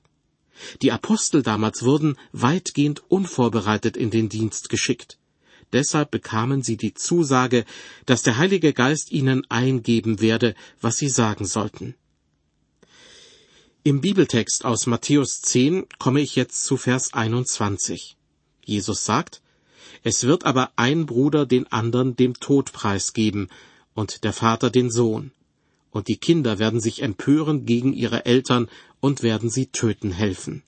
Die 0.82 0.92
Apostel 0.92 1.44
damals 1.44 1.84
wurden 1.84 2.18
weitgehend 2.32 3.04
unvorbereitet 3.10 3.98
in 3.98 4.12
den 4.12 4.30
Dienst 4.30 4.70
geschickt. 4.70 5.18
Deshalb 5.76 6.10
bekamen 6.10 6.64
sie 6.64 6.78
die 6.78 6.94
Zusage, 6.94 7.66
dass 8.06 8.24
der 8.24 8.38
Heilige 8.38 8.72
Geist 8.72 9.12
ihnen 9.12 9.46
eingeben 9.50 10.22
werde, 10.22 10.56
was 10.80 10.96
sie 10.96 11.10
sagen 11.10 11.44
sollten. 11.46 11.96
Im 13.84 14.00
Bibeltext 14.00 14.64
aus 14.64 14.88
Matthäus 14.88 15.42
10 15.42 15.86
komme 16.00 16.22
ich 16.22 16.38
jetzt 16.38 16.64
zu 16.64 16.78
Vers 16.78 17.14
21. 17.14 18.16
Jesus 18.64 19.04
sagt, 19.04 19.42
Es 20.02 20.24
wird 20.24 20.46
aber 20.46 20.72
ein 20.78 21.06
Bruder 21.06 21.46
den 21.46 21.68
anderen 21.68 22.16
dem 22.16 22.36
Tod 22.36 22.72
preisgeben 22.72 23.50
und 23.94 24.24
der 24.24 24.32
Vater 24.32 24.70
den 24.70 24.90
Sohn. 24.90 25.34
Und 25.92 26.08
die 26.08 26.18
Kinder 26.18 26.58
werden 26.58 26.80
sich 26.80 27.02
empören 27.02 27.66
gegen 27.66 27.92
ihre 27.92 28.26
Eltern 28.26 28.70
und 29.02 29.24
werden 29.24 29.50
sie 29.50 29.66
töten 29.66 30.14
helfen. 30.14 30.64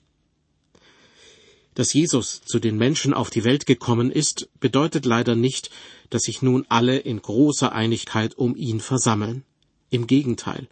Dass 1.78 1.92
Jesus 1.92 2.40
zu 2.44 2.58
den 2.58 2.76
Menschen 2.76 3.14
auf 3.14 3.30
die 3.30 3.44
Welt 3.44 3.64
gekommen 3.64 4.10
ist, 4.10 4.48
bedeutet 4.58 5.06
leider 5.06 5.36
nicht, 5.36 5.70
dass 6.10 6.24
sich 6.24 6.42
nun 6.42 6.66
alle 6.68 6.98
in 6.98 7.22
großer 7.22 7.70
Einigkeit 7.70 8.36
um 8.36 8.56
ihn 8.56 8.80
versammeln. 8.80 9.44
Im 9.88 10.08
Gegenteil, 10.08 10.66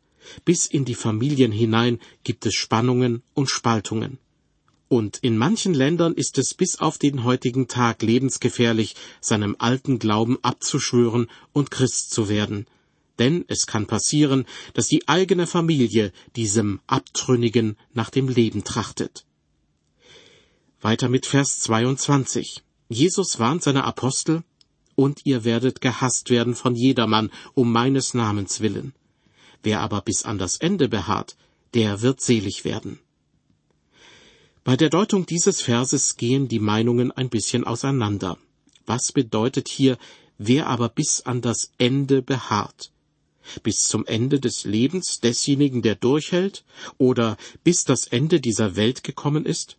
bis 0.45 0.67
in 0.67 0.85
die 0.85 0.97
Familien 0.97 1.53
hinein 1.53 2.01
gibt 2.25 2.45
es 2.45 2.55
Spannungen 2.55 3.23
und 3.35 3.49
Spaltungen. 3.49 4.19
Und 4.89 5.19
in 5.19 5.39
manchen 5.39 5.75
Ländern 5.75 6.13
ist 6.13 6.39
es 6.39 6.55
bis 6.55 6.81
auf 6.81 6.99
den 6.99 7.23
heutigen 7.23 7.69
Tag 7.69 8.03
lebensgefährlich, 8.03 8.97
seinem 9.21 9.55
alten 9.61 10.01
Glauben 10.01 10.39
abzuschwören 10.43 11.29
und 11.53 11.71
Christ 11.71 12.11
zu 12.11 12.29
werden. 12.29 12.67
Denn 13.21 13.45
es 13.47 13.69
kann 13.69 13.87
passieren, 13.87 14.45
dass 14.75 14.89
die 14.89 15.07
eigene 15.07 15.47
Familie 15.47 16.11
diesem 16.35 16.81
Abtrünnigen 16.89 17.77
nach 17.95 18.11
dem 18.11 18.27
Leben 18.29 18.65
trachtet. 18.65 19.25
Weiter 20.83 21.09
mit 21.09 21.25
Vers 21.25 21.61
22. 21.61 22.63
Jesus 22.91 23.39
warnt 23.39 23.63
seine 23.63 23.85
Apostel, 23.85 24.45
und 24.95 25.25
ihr 25.25 25.45
werdet 25.45 25.81
gehasst 25.81 26.29
werden 26.29 26.55
von 26.55 26.75
jedermann 26.75 27.31
um 27.55 27.73
meines 27.73 28.13
Namens 28.13 28.61
willen. 28.61 28.93
Wer 29.63 29.81
aber 29.81 30.03
bis 30.03 30.25
an 30.25 30.37
das 30.37 30.59
Ende 30.59 30.89
beharrt, 30.89 31.37
der 31.73 32.03
wird 32.03 32.21
selig 32.21 32.67
werden. 32.67 32.99
Bei 34.65 34.77
der 34.77 34.91
Deutung 34.91 35.25
dieses 35.25 35.63
Verses 35.63 36.19
gehen 36.19 36.47
die 36.47 36.61
Meinungen 36.61 37.11
ein 37.11 37.31
bisschen 37.31 37.65
auseinander. 37.65 38.37
Was 38.85 39.13
bedeutet 39.13 39.69
hier, 39.69 39.97
wer 40.37 40.67
aber 40.67 40.91
bis 40.91 41.23
an 41.23 41.41
das 41.41 41.73
Ende 41.79 42.21
beharrt? 42.21 42.93
Bis 43.63 43.89
zum 43.89 44.05
Ende 44.05 44.41
des 44.41 44.65
Lebens 44.65 45.21
desjenigen, 45.21 45.81
der 45.81 45.95
durchhält, 45.95 46.65
oder 46.99 47.39
bis 47.65 47.85
das 47.85 48.07
Ende 48.09 48.41
dieser 48.41 48.77
Welt 48.77 49.03
gekommen 49.05 49.47
ist? 49.47 49.79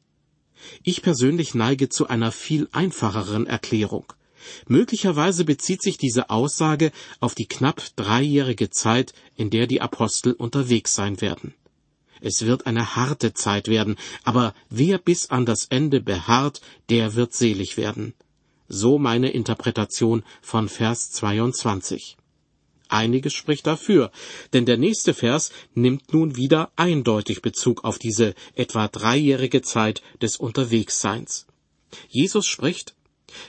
Ich 0.84 1.02
persönlich 1.02 1.56
neige 1.56 1.90
zu 1.90 2.08
einer 2.08 2.32
viel 2.32 2.68
einfacheren 2.72 3.48
Erklärung. 3.48 4.14
Möglicherweise 4.68 5.46
bezieht 5.46 5.82
sich 5.82 5.98
diese 5.98 6.30
Aussage 6.30 6.92
auf 7.20 7.36
die 7.36 7.48
knapp 7.48 7.82
dreijährige 7.96 8.70
Zeit, 8.70 9.14
in 9.36 9.50
der 9.50 9.68
die 9.68 9.82
Apostel 9.82 10.34
unterwegs 10.34 10.94
sein 10.94 11.22
werden. 11.22 11.54
Es 12.22 12.46
wird 12.46 12.66
eine 12.66 12.96
harte 12.96 13.34
Zeit 13.34 13.68
werden, 13.68 13.96
aber 14.24 14.54
wer 14.70 14.98
bis 14.98 15.30
an 15.30 15.46
das 15.46 15.66
Ende 15.66 16.02
beharrt, 16.02 16.62
der 16.90 17.16
wird 17.16 17.34
selig 17.34 17.78
werden. 17.78 18.14
So 18.68 18.98
meine 18.98 19.30
Interpretation 19.30 20.24
von 20.42 20.68
Vers 20.68 21.12
22. 21.12 22.18
Einiges 22.90 23.34
spricht 23.34 23.68
dafür, 23.68 24.12
denn 24.54 24.66
der 24.66 24.78
nächste 24.78 25.14
Vers 25.14 25.52
nimmt 25.74 26.14
nun 26.14 26.36
wieder 26.36 26.72
eindeutig 26.76 27.42
Bezug 27.42 27.84
auf 27.84 28.00
diese 28.00 28.34
etwa 28.56 28.88
dreijährige 28.88 29.62
Zeit 29.62 30.02
des 30.22 30.38
Unterwegsseins. 30.38 31.48
Jesus 32.10 32.46
spricht, 32.48 32.96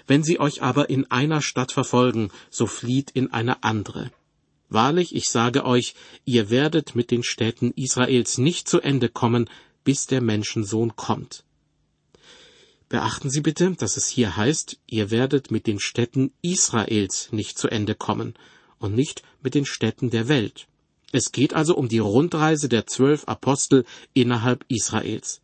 wenn 0.06 0.22
sie 0.22 0.40
euch 0.40 0.62
aber 0.62 0.90
in 0.90 1.10
einer 1.10 1.42
Stadt 1.42 1.72
verfolgen, 1.72 2.30
so 2.50 2.66
flieht 2.66 3.10
in 3.10 3.32
eine 3.32 3.62
andere. 3.62 4.10
Wahrlich, 4.68 5.14
ich 5.14 5.30
sage 5.30 5.64
euch, 5.64 5.94
ihr 6.24 6.50
werdet 6.50 6.94
mit 6.94 7.10
den 7.10 7.22
Städten 7.22 7.72
Israels 7.72 8.38
nicht 8.38 8.68
zu 8.68 8.80
Ende 8.80 9.08
kommen, 9.08 9.48
bis 9.84 10.06
der 10.06 10.20
Menschensohn 10.20 10.94
kommt. 10.96 11.44
Beachten 12.88 13.30
Sie 13.30 13.40
bitte, 13.40 13.70
dass 13.72 13.96
es 13.96 14.08
hier 14.08 14.36
heißt, 14.36 14.78
ihr 14.86 15.10
werdet 15.10 15.50
mit 15.50 15.66
den 15.66 15.78
Städten 15.78 16.32
Israels 16.42 17.32
nicht 17.32 17.58
zu 17.58 17.68
Ende 17.68 17.94
kommen 17.94 18.34
und 18.78 18.94
nicht 18.94 19.22
mit 19.42 19.54
den 19.54 19.64
Städten 19.64 20.10
der 20.10 20.28
Welt. 20.28 20.66
Es 21.12 21.32
geht 21.32 21.54
also 21.54 21.74
um 21.74 21.88
die 21.88 21.98
Rundreise 21.98 22.68
der 22.68 22.86
zwölf 22.86 23.24
Apostel 23.26 23.84
innerhalb 24.12 24.64
Israels. 24.68 25.40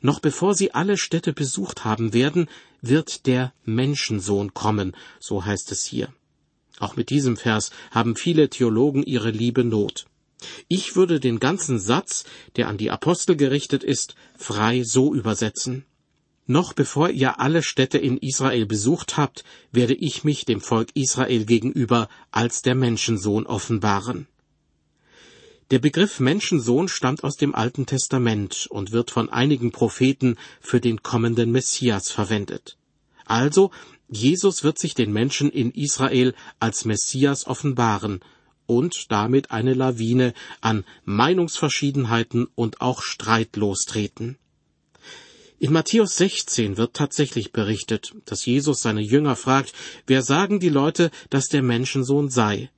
Noch 0.00 0.20
bevor 0.20 0.54
sie 0.54 0.72
alle 0.72 0.96
Städte 0.96 1.32
besucht 1.32 1.84
haben 1.84 2.12
werden, 2.12 2.48
wird 2.80 3.26
der 3.26 3.52
Menschensohn 3.64 4.54
kommen, 4.54 4.96
so 5.18 5.44
heißt 5.44 5.72
es 5.72 5.84
hier. 5.84 6.12
Auch 6.78 6.96
mit 6.96 7.10
diesem 7.10 7.36
Vers 7.36 7.70
haben 7.90 8.16
viele 8.16 8.48
Theologen 8.48 9.02
ihre 9.02 9.30
liebe 9.30 9.64
Not. 9.64 10.06
Ich 10.68 10.96
würde 10.96 11.20
den 11.20 11.38
ganzen 11.38 11.78
Satz, 11.78 12.24
der 12.56 12.68
an 12.68 12.78
die 12.78 12.90
Apostel 12.90 13.36
gerichtet 13.36 13.84
ist, 13.84 14.14
frei 14.38 14.82
so 14.84 15.14
übersetzen. 15.14 15.84
Noch 16.50 16.72
bevor 16.72 17.10
ihr 17.10 17.38
alle 17.38 17.62
Städte 17.62 17.96
in 17.98 18.18
Israel 18.18 18.66
besucht 18.66 19.16
habt, 19.16 19.44
werde 19.70 19.94
ich 19.94 20.24
mich 20.24 20.46
dem 20.46 20.60
Volk 20.60 20.88
Israel 20.94 21.44
gegenüber 21.44 22.08
als 22.32 22.62
der 22.62 22.74
Menschensohn 22.74 23.46
offenbaren. 23.46 24.26
Der 25.70 25.78
Begriff 25.78 26.18
Menschensohn 26.18 26.88
stammt 26.88 27.22
aus 27.22 27.36
dem 27.36 27.54
Alten 27.54 27.86
Testament 27.86 28.66
und 28.68 28.90
wird 28.90 29.12
von 29.12 29.30
einigen 29.30 29.70
Propheten 29.70 30.38
für 30.60 30.80
den 30.80 31.04
kommenden 31.04 31.52
Messias 31.52 32.10
verwendet. 32.10 32.76
Also, 33.26 33.70
Jesus 34.08 34.64
wird 34.64 34.76
sich 34.76 34.94
den 34.94 35.12
Menschen 35.12 35.52
in 35.52 35.70
Israel 35.70 36.34
als 36.58 36.84
Messias 36.84 37.46
offenbaren 37.46 38.24
und 38.66 39.12
damit 39.12 39.52
eine 39.52 39.74
Lawine 39.74 40.34
an 40.60 40.84
Meinungsverschiedenheiten 41.04 42.48
und 42.56 42.80
auch 42.80 43.02
Streit 43.02 43.54
lostreten. 43.54 44.36
In 45.62 45.74
Matthäus 45.74 46.16
16 46.16 46.78
wird 46.78 46.94
tatsächlich 46.94 47.52
berichtet, 47.52 48.14
dass 48.24 48.46
Jesus 48.46 48.80
seine 48.80 49.02
Jünger 49.02 49.36
fragt, 49.36 49.74
wer 50.06 50.22
sagen 50.22 50.58
die 50.58 50.70
Leute, 50.70 51.10
dass 51.28 51.48
der 51.48 51.62
Menschensohn 51.62 52.30
sei? 52.30 52.70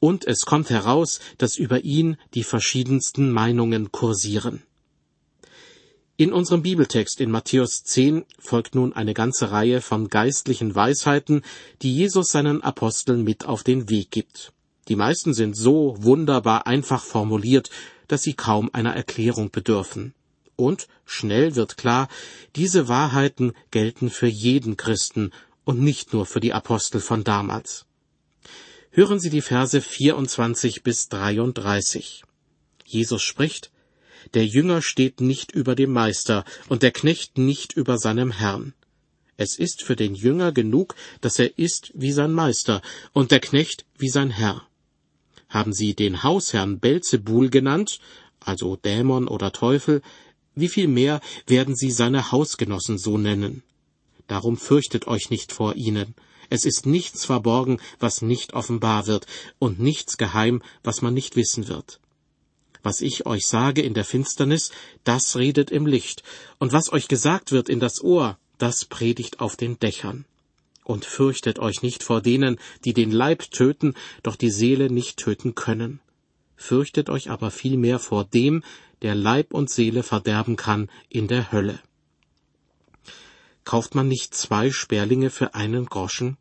Und 0.00 0.26
es 0.26 0.46
kommt 0.46 0.70
heraus, 0.70 1.20
dass 1.36 1.58
über 1.58 1.84
ihn 1.84 2.16
die 2.32 2.42
verschiedensten 2.42 3.30
Meinungen 3.30 3.92
kursieren. 3.92 4.62
In 6.16 6.32
unserem 6.32 6.62
Bibeltext 6.62 7.20
in 7.20 7.30
Matthäus 7.30 7.84
10 7.84 8.24
folgt 8.38 8.74
nun 8.74 8.94
eine 8.94 9.12
ganze 9.12 9.50
Reihe 9.50 9.82
von 9.82 10.08
geistlichen 10.08 10.74
Weisheiten, 10.74 11.42
die 11.82 11.94
Jesus 11.94 12.30
seinen 12.30 12.62
Aposteln 12.62 13.24
mit 13.24 13.44
auf 13.44 13.62
den 13.62 13.90
Weg 13.90 14.10
gibt. 14.10 14.54
Die 14.88 14.96
meisten 14.96 15.34
sind 15.34 15.54
so 15.54 15.96
wunderbar 15.98 16.66
einfach 16.66 17.04
formuliert, 17.04 17.68
dass 18.08 18.22
sie 18.22 18.32
kaum 18.32 18.70
einer 18.72 18.96
Erklärung 18.96 19.50
bedürfen. 19.50 20.14
Und 20.56 20.88
schnell 21.04 21.56
wird 21.56 21.76
klar, 21.76 22.08
diese 22.56 22.88
Wahrheiten 22.88 23.52
gelten 23.70 24.10
für 24.10 24.26
jeden 24.26 24.76
Christen 24.76 25.32
und 25.64 25.80
nicht 25.80 26.12
nur 26.12 26.26
für 26.26 26.40
die 26.40 26.52
Apostel 26.52 27.00
von 27.00 27.24
damals. 27.24 27.86
Hören 28.90 29.20
Sie 29.20 29.30
die 29.30 29.40
Verse 29.40 29.80
24 29.80 30.82
bis 30.82 31.08
33. 31.08 32.24
Jesus 32.84 33.22
spricht, 33.22 33.70
der 34.34 34.46
Jünger 34.46 34.82
steht 34.82 35.20
nicht 35.20 35.52
über 35.52 35.74
dem 35.74 35.92
Meister 35.92 36.44
und 36.68 36.82
der 36.82 36.92
Knecht 36.92 37.38
nicht 37.38 37.72
über 37.72 37.98
seinem 37.98 38.30
Herrn. 38.30 38.74
Es 39.36 39.58
ist 39.58 39.82
für 39.82 39.96
den 39.96 40.14
Jünger 40.14 40.52
genug, 40.52 40.94
dass 41.20 41.38
er 41.38 41.58
ist 41.58 41.90
wie 41.94 42.12
sein 42.12 42.32
Meister 42.32 42.82
und 43.12 43.30
der 43.30 43.40
Knecht 43.40 43.86
wie 43.98 44.08
sein 44.08 44.30
Herr. 44.30 44.66
Haben 45.48 45.72
Sie 45.72 45.94
den 45.94 46.22
Hausherrn 46.22 46.78
Belzebul 46.78 47.50
genannt, 47.50 47.98
also 48.40 48.76
Dämon 48.76 49.28
oder 49.28 49.52
Teufel, 49.52 50.02
wie 50.54 50.68
viel 50.68 50.88
mehr 50.88 51.20
werden 51.46 51.74
Sie 51.74 51.90
seine 51.90 52.32
Hausgenossen 52.32 52.98
so 52.98 53.18
nennen? 53.18 53.62
Darum 54.26 54.56
fürchtet 54.56 55.06
euch 55.06 55.30
nicht 55.30 55.52
vor 55.52 55.74
ihnen. 55.76 56.14
Es 56.50 56.64
ist 56.64 56.86
nichts 56.86 57.24
verborgen, 57.24 57.80
was 57.98 58.22
nicht 58.22 58.52
offenbar 58.52 59.06
wird, 59.06 59.26
und 59.58 59.80
nichts 59.80 60.18
geheim, 60.18 60.62
was 60.82 61.00
man 61.00 61.14
nicht 61.14 61.36
wissen 61.36 61.68
wird. 61.68 62.00
Was 62.82 63.00
ich 63.00 63.26
euch 63.26 63.46
sage 63.46 63.82
in 63.82 63.94
der 63.94 64.04
Finsternis, 64.04 64.70
das 65.04 65.36
redet 65.36 65.70
im 65.70 65.86
Licht, 65.86 66.22
und 66.58 66.72
was 66.72 66.92
euch 66.92 67.08
gesagt 67.08 67.52
wird 67.52 67.68
in 67.68 67.80
das 67.80 68.02
Ohr, 68.02 68.38
das 68.58 68.84
predigt 68.84 69.40
auf 69.40 69.56
den 69.56 69.78
Dächern. 69.78 70.24
Und 70.84 71.04
fürchtet 71.04 71.58
euch 71.58 71.82
nicht 71.82 72.02
vor 72.02 72.20
denen, 72.20 72.58
die 72.84 72.92
den 72.92 73.12
Leib 73.12 73.50
töten, 73.50 73.94
doch 74.22 74.36
die 74.36 74.50
Seele 74.50 74.90
nicht 74.90 75.16
töten 75.16 75.54
können. 75.54 76.00
Fürchtet 76.56 77.08
euch 77.08 77.30
aber 77.30 77.50
vielmehr 77.50 77.98
vor 77.98 78.24
dem, 78.24 78.62
der 79.02 79.14
Leib 79.14 79.52
und 79.52 79.70
Seele 79.70 80.02
verderben 80.02 80.56
kann 80.56 80.88
in 81.08 81.28
der 81.28 81.52
Hölle. 81.52 81.80
Kauft 83.64 83.94
man 83.94 84.08
nicht 84.08 84.34
zwei 84.34 84.70
Sperlinge 84.70 85.30
für 85.30 85.54
einen 85.54 85.86
Groschen? 85.86 86.36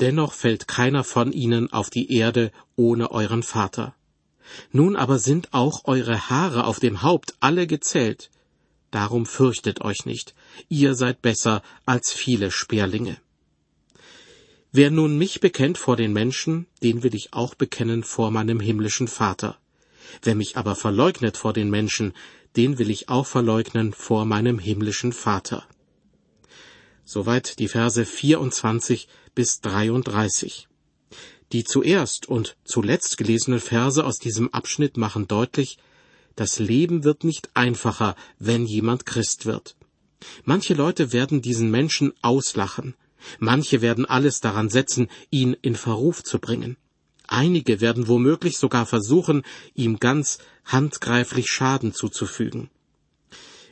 Dennoch 0.00 0.32
fällt 0.32 0.68
keiner 0.68 1.04
von 1.04 1.32
ihnen 1.32 1.72
auf 1.72 1.90
die 1.90 2.12
Erde 2.12 2.52
ohne 2.76 3.10
euren 3.10 3.42
Vater. 3.42 3.94
Nun 4.72 4.96
aber 4.96 5.18
sind 5.18 5.52
auch 5.52 5.82
eure 5.84 6.28
Haare 6.28 6.64
auf 6.64 6.80
dem 6.80 7.02
Haupt 7.02 7.34
alle 7.40 7.66
gezählt. 7.66 8.30
Darum 8.90 9.26
fürchtet 9.26 9.80
euch 9.80 10.06
nicht, 10.06 10.34
ihr 10.68 10.94
seid 10.94 11.22
besser 11.22 11.62
als 11.84 12.12
viele 12.12 12.50
Sperlinge. 12.50 13.18
Wer 14.70 14.90
nun 14.90 15.16
mich 15.16 15.40
bekennt 15.40 15.78
vor 15.78 15.96
den 15.96 16.12
Menschen, 16.12 16.66
den 16.82 17.02
will 17.02 17.14
ich 17.14 17.32
auch 17.32 17.54
bekennen 17.54 18.04
vor 18.04 18.30
meinem 18.30 18.60
himmlischen 18.60 19.08
Vater. 19.08 19.58
Wer 20.22 20.34
mich 20.34 20.56
aber 20.56 20.74
verleugnet 20.74 21.36
vor 21.36 21.52
den 21.52 21.70
Menschen, 21.70 22.12
den 22.56 22.78
will 22.78 22.90
ich 22.90 23.08
auch 23.08 23.26
verleugnen 23.26 23.92
vor 23.92 24.24
meinem 24.24 24.58
himmlischen 24.58 25.12
Vater. 25.12 25.66
Soweit 27.04 27.58
die 27.58 27.68
Verse 27.68 28.04
24 28.04 29.08
bis 29.34 29.60
33. 29.60 30.68
Die 31.52 31.62
zuerst 31.62 32.26
und 32.26 32.56
zuletzt 32.64 33.18
gelesenen 33.18 33.60
Verse 33.60 34.04
aus 34.04 34.18
diesem 34.18 34.52
Abschnitt 34.52 34.96
machen 34.96 35.28
deutlich, 35.28 35.78
das 36.34 36.58
Leben 36.58 37.04
wird 37.04 37.24
nicht 37.24 37.50
einfacher, 37.54 38.16
wenn 38.38 38.66
jemand 38.66 39.06
Christ 39.06 39.46
wird. 39.46 39.76
Manche 40.44 40.74
Leute 40.74 41.12
werden 41.12 41.42
diesen 41.42 41.70
Menschen 41.70 42.12
auslachen, 42.22 42.94
manche 43.38 43.80
werden 43.80 44.06
alles 44.06 44.40
daran 44.40 44.68
setzen, 44.68 45.08
ihn 45.30 45.56
in 45.62 45.76
Verruf 45.76 46.24
zu 46.24 46.38
bringen. 46.38 46.76
Einige 47.28 47.80
werden 47.80 48.08
womöglich 48.08 48.58
sogar 48.58 48.86
versuchen, 48.86 49.42
ihm 49.74 49.98
ganz 49.98 50.38
handgreiflich 50.64 51.50
Schaden 51.50 51.92
zuzufügen. 51.92 52.70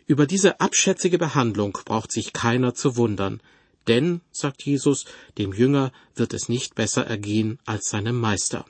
Über 0.06 0.26
diese 0.26 0.60
abschätzige 0.60 1.18
Behandlung 1.18 1.78
braucht 1.84 2.12
sich 2.12 2.32
keiner 2.32 2.74
zu 2.74 2.96
wundern, 2.96 3.40
denn, 3.86 4.20
sagt 4.32 4.62
Jesus, 4.62 5.04
dem 5.38 5.52
Jünger 5.52 5.92
wird 6.14 6.34
es 6.34 6.48
nicht 6.48 6.74
besser 6.74 7.06
ergehen 7.06 7.58
als 7.64 7.88
seinem 7.90 8.18
Meister. 8.18 8.64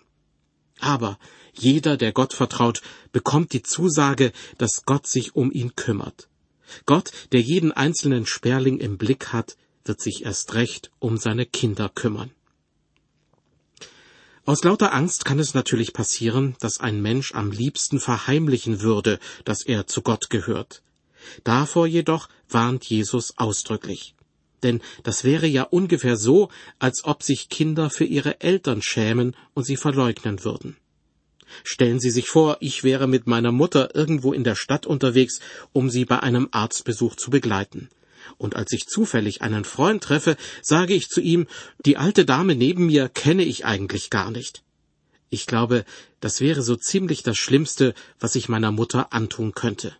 Aber 0.80 1.18
jeder, 1.52 1.96
der 1.96 2.12
Gott 2.12 2.32
vertraut, 2.32 2.82
bekommt 3.12 3.52
die 3.52 3.62
Zusage, 3.62 4.32
dass 4.58 4.84
Gott 4.84 5.06
sich 5.06 5.36
um 5.36 5.52
ihn 5.52 5.76
kümmert. 5.76 6.28
Gott, 6.86 7.12
der 7.32 7.40
jeden 7.40 7.72
einzelnen 7.72 8.26
Sperling 8.26 8.78
im 8.78 8.98
Blick 8.98 9.32
hat, 9.32 9.56
wird 9.84 10.00
sich 10.00 10.24
erst 10.24 10.54
recht 10.54 10.90
um 10.98 11.16
seine 11.16 11.46
Kinder 11.46 11.88
kümmern. 11.88 12.30
Aus 14.46 14.62
lauter 14.62 14.92
Angst 14.92 15.24
kann 15.24 15.38
es 15.38 15.54
natürlich 15.54 15.92
passieren, 15.92 16.56
dass 16.60 16.80
ein 16.80 17.00
Mensch 17.00 17.34
am 17.34 17.50
liebsten 17.50 17.98
verheimlichen 17.98 18.82
würde, 18.82 19.18
dass 19.44 19.62
er 19.62 19.86
zu 19.86 20.02
Gott 20.02 20.28
gehört. 20.28 20.82
Davor 21.44 21.86
jedoch 21.86 22.28
warnt 22.48 22.84
Jesus 22.84 23.38
ausdrücklich 23.38 24.14
denn 24.64 24.80
das 25.04 25.22
wäre 25.22 25.46
ja 25.46 25.62
ungefähr 25.62 26.16
so, 26.16 26.48
als 26.80 27.04
ob 27.04 27.22
sich 27.22 27.48
Kinder 27.48 27.90
für 27.90 28.04
ihre 28.04 28.40
Eltern 28.40 28.82
schämen 28.82 29.36
und 29.52 29.64
sie 29.64 29.76
verleugnen 29.76 30.42
würden. 30.42 30.76
Stellen 31.62 32.00
Sie 32.00 32.10
sich 32.10 32.28
vor, 32.28 32.56
ich 32.60 32.82
wäre 32.82 33.06
mit 33.06 33.28
meiner 33.28 33.52
Mutter 33.52 33.94
irgendwo 33.94 34.32
in 34.32 34.42
der 34.42 34.56
Stadt 34.56 34.86
unterwegs, 34.86 35.38
um 35.72 35.88
sie 35.88 36.04
bei 36.04 36.20
einem 36.20 36.48
Arztbesuch 36.50 37.14
zu 37.14 37.30
begleiten. 37.30 37.90
Und 38.38 38.56
als 38.56 38.72
ich 38.72 38.86
zufällig 38.86 39.42
einen 39.42 39.64
Freund 39.64 40.02
treffe, 40.02 40.36
sage 40.62 40.94
ich 40.94 41.08
zu 41.08 41.20
ihm, 41.20 41.46
die 41.84 41.96
alte 41.96 42.24
Dame 42.24 42.54
neben 42.54 42.86
mir 42.86 43.08
kenne 43.08 43.44
ich 43.44 43.64
eigentlich 43.64 44.10
gar 44.10 44.30
nicht. 44.30 44.62
Ich 45.30 45.46
glaube, 45.46 45.84
das 46.20 46.40
wäre 46.40 46.62
so 46.62 46.76
ziemlich 46.76 47.22
das 47.22 47.36
Schlimmste, 47.36 47.94
was 48.20 48.36
ich 48.36 48.48
meiner 48.48 48.70
Mutter 48.70 49.12
antun 49.12 49.52
könnte. 49.52 49.96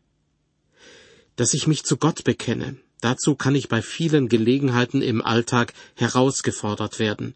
Dass 1.36 1.54
ich 1.54 1.66
mich 1.66 1.84
zu 1.84 1.96
Gott 1.96 2.22
bekenne, 2.22 2.76
dazu 3.00 3.34
kann 3.34 3.56
ich 3.56 3.68
bei 3.68 3.82
vielen 3.82 4.28
Gelegenheiten 4.28 5.02
im 5.02 5.22
Alltag 5.22 5.74
herausgefordert 5.96 7.00
werden. 7.00 7.34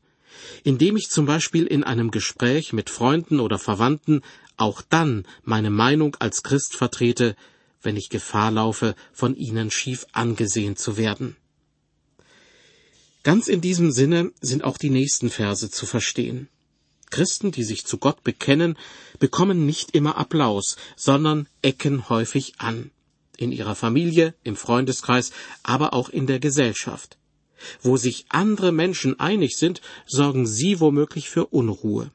Indem 0.63 0.97
ich 0.97 1.09
zum 1.11 1.27
Beispiel 1.27 1.67
in 1.67 1.83
einem 1.83 2.13
Gespräch 2.13 2.73
mit 2.73 2.91
Freunden 2.91 3.41
oder 3.41 3.59
Verwandten 3.59 4.23
auch 4.57 4.83
dann 4.83 5.27
meine 5.43 5.71
Meinung 5.71 6.17
als 6.21 6.43
Christ 6.43 6.77
vertrete, 6.77 7.35
wenn 7.83 7.97
ich 7.97 8.09
Gefahr 8.09 8.51
laufe, 8.51 8.95
von 9.13 9.37
ihnen 9.37 9.71
schief 9.71 10.07
angesehen 10.13 10.77
zu 10.77 10.97
werden. 10.97 11.37
Ganz 13.23 13.49
in 13.49 13.61
diesem 13.61 13.91
Sinne 13.91 14.33
sind 14.41 14.65
auch 14.65 14.79
die 14.79 14.91
nächsten 14.91 15.31
Verse 15.31 15.71
zu 15.71 15.87
verstehen. 15.87 16.49
Christen, 17.11 17.53
die 17.53 17.65
sich 17.65 17.85
zu 17.85 17.99
Gott 17.99 18.23
bekennen, 18.23 18.77
bekommen 19.19 19.67
nicht 19.67 19.95
immer 19.95 20.17
Applaus, 20.17 20.77
sondern 20.97 21.49
ecken 21.63 22.09
häufig 22.09 22.55
an. 22.59 22.91
In 23.37 23.53
ihrer 23.53 23.75
Familie, 23.75 24.35
im 24.45 24.57
Freundeskreis, 24.57 25.31
aber 25.63 25.95
auch 25.95 26.09
in 26.09 26.27
der 26.27 26.41
Gesellschaft. 26.41 27.17
Wo 27.83 27.97
sich 27.97 28.27
andere 28.29 28.73
Menschen 28.73 29.19
einig 29.19 29.57
sind, 29.57 29.81
sorgen 30.07 30.47
sie 30.47 30.81
womöglich 30.81 31.29
für 31.29 31.47
Unruhe. 31.47 32.11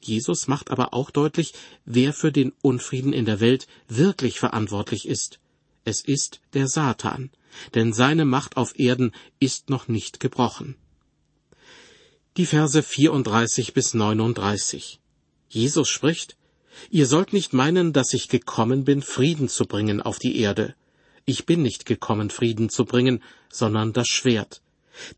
Jesus 0.00 0.48
macht 0.48 0.70
aber 0.70 0.94
auch 0.94 1.10
deutlich, 1.10 1.52
wer 1.84 2.12
für 2.12 2.32
den 2.32 2.52
Unfrieden 2.62 3.12
in 3.12 3.24
der 3.24 3.40
Welt 3.40 3.66
wirklich 3.88 4.38
verantwortlich 4.38 5.06
ist. 5.06 5.40
Es 5.84 6.00
ist 6.02 6.40
der 6.54 6.68
Satan 6.68 7.30
denn 7.74 7.92
seine 7.92 8.24
Macht 8.24 8.56
auf 8.56 8.78
Erden 8.78 9.12
ist 9.38 9.70
noch 9.70 9.88
nicht 9.88 10.20
gebrochen. 10.20 10.76
Die 12.36 12.46
Verse 12.46 12.82
34 12.82 13.74
bis 13.74 13.94
39. 13.94 15.00
Jesus 15.48 15.88
spricht, 15.88 16.36
Ihr 16.90 17.06
sollt 17.06 17.32
nicht 17.32 17.52
meinen, 17.52 17.92
dass 17.92 18.14
ich 18.14 18.28
gekommen 18.28 18.84
bin, 18.84 19.02
Frieden 19.02 19.48
zu 19.48 19.66
bringen 19.66 20.00
auf 20.00 20.18
die 20.18 20.38
Erde. 20.38 20.74
Ich 21.26 21.44
bin 21.44 21.62
nicht 21.62 21.84
gekommen, 21.84 22.30
Frieden 22.30 22.70
zu 22.70 22.84
bringen, 22.84 23.22
sondern 23.50 23.92
das 23.92 24.08
Schwert. 24.08 24.62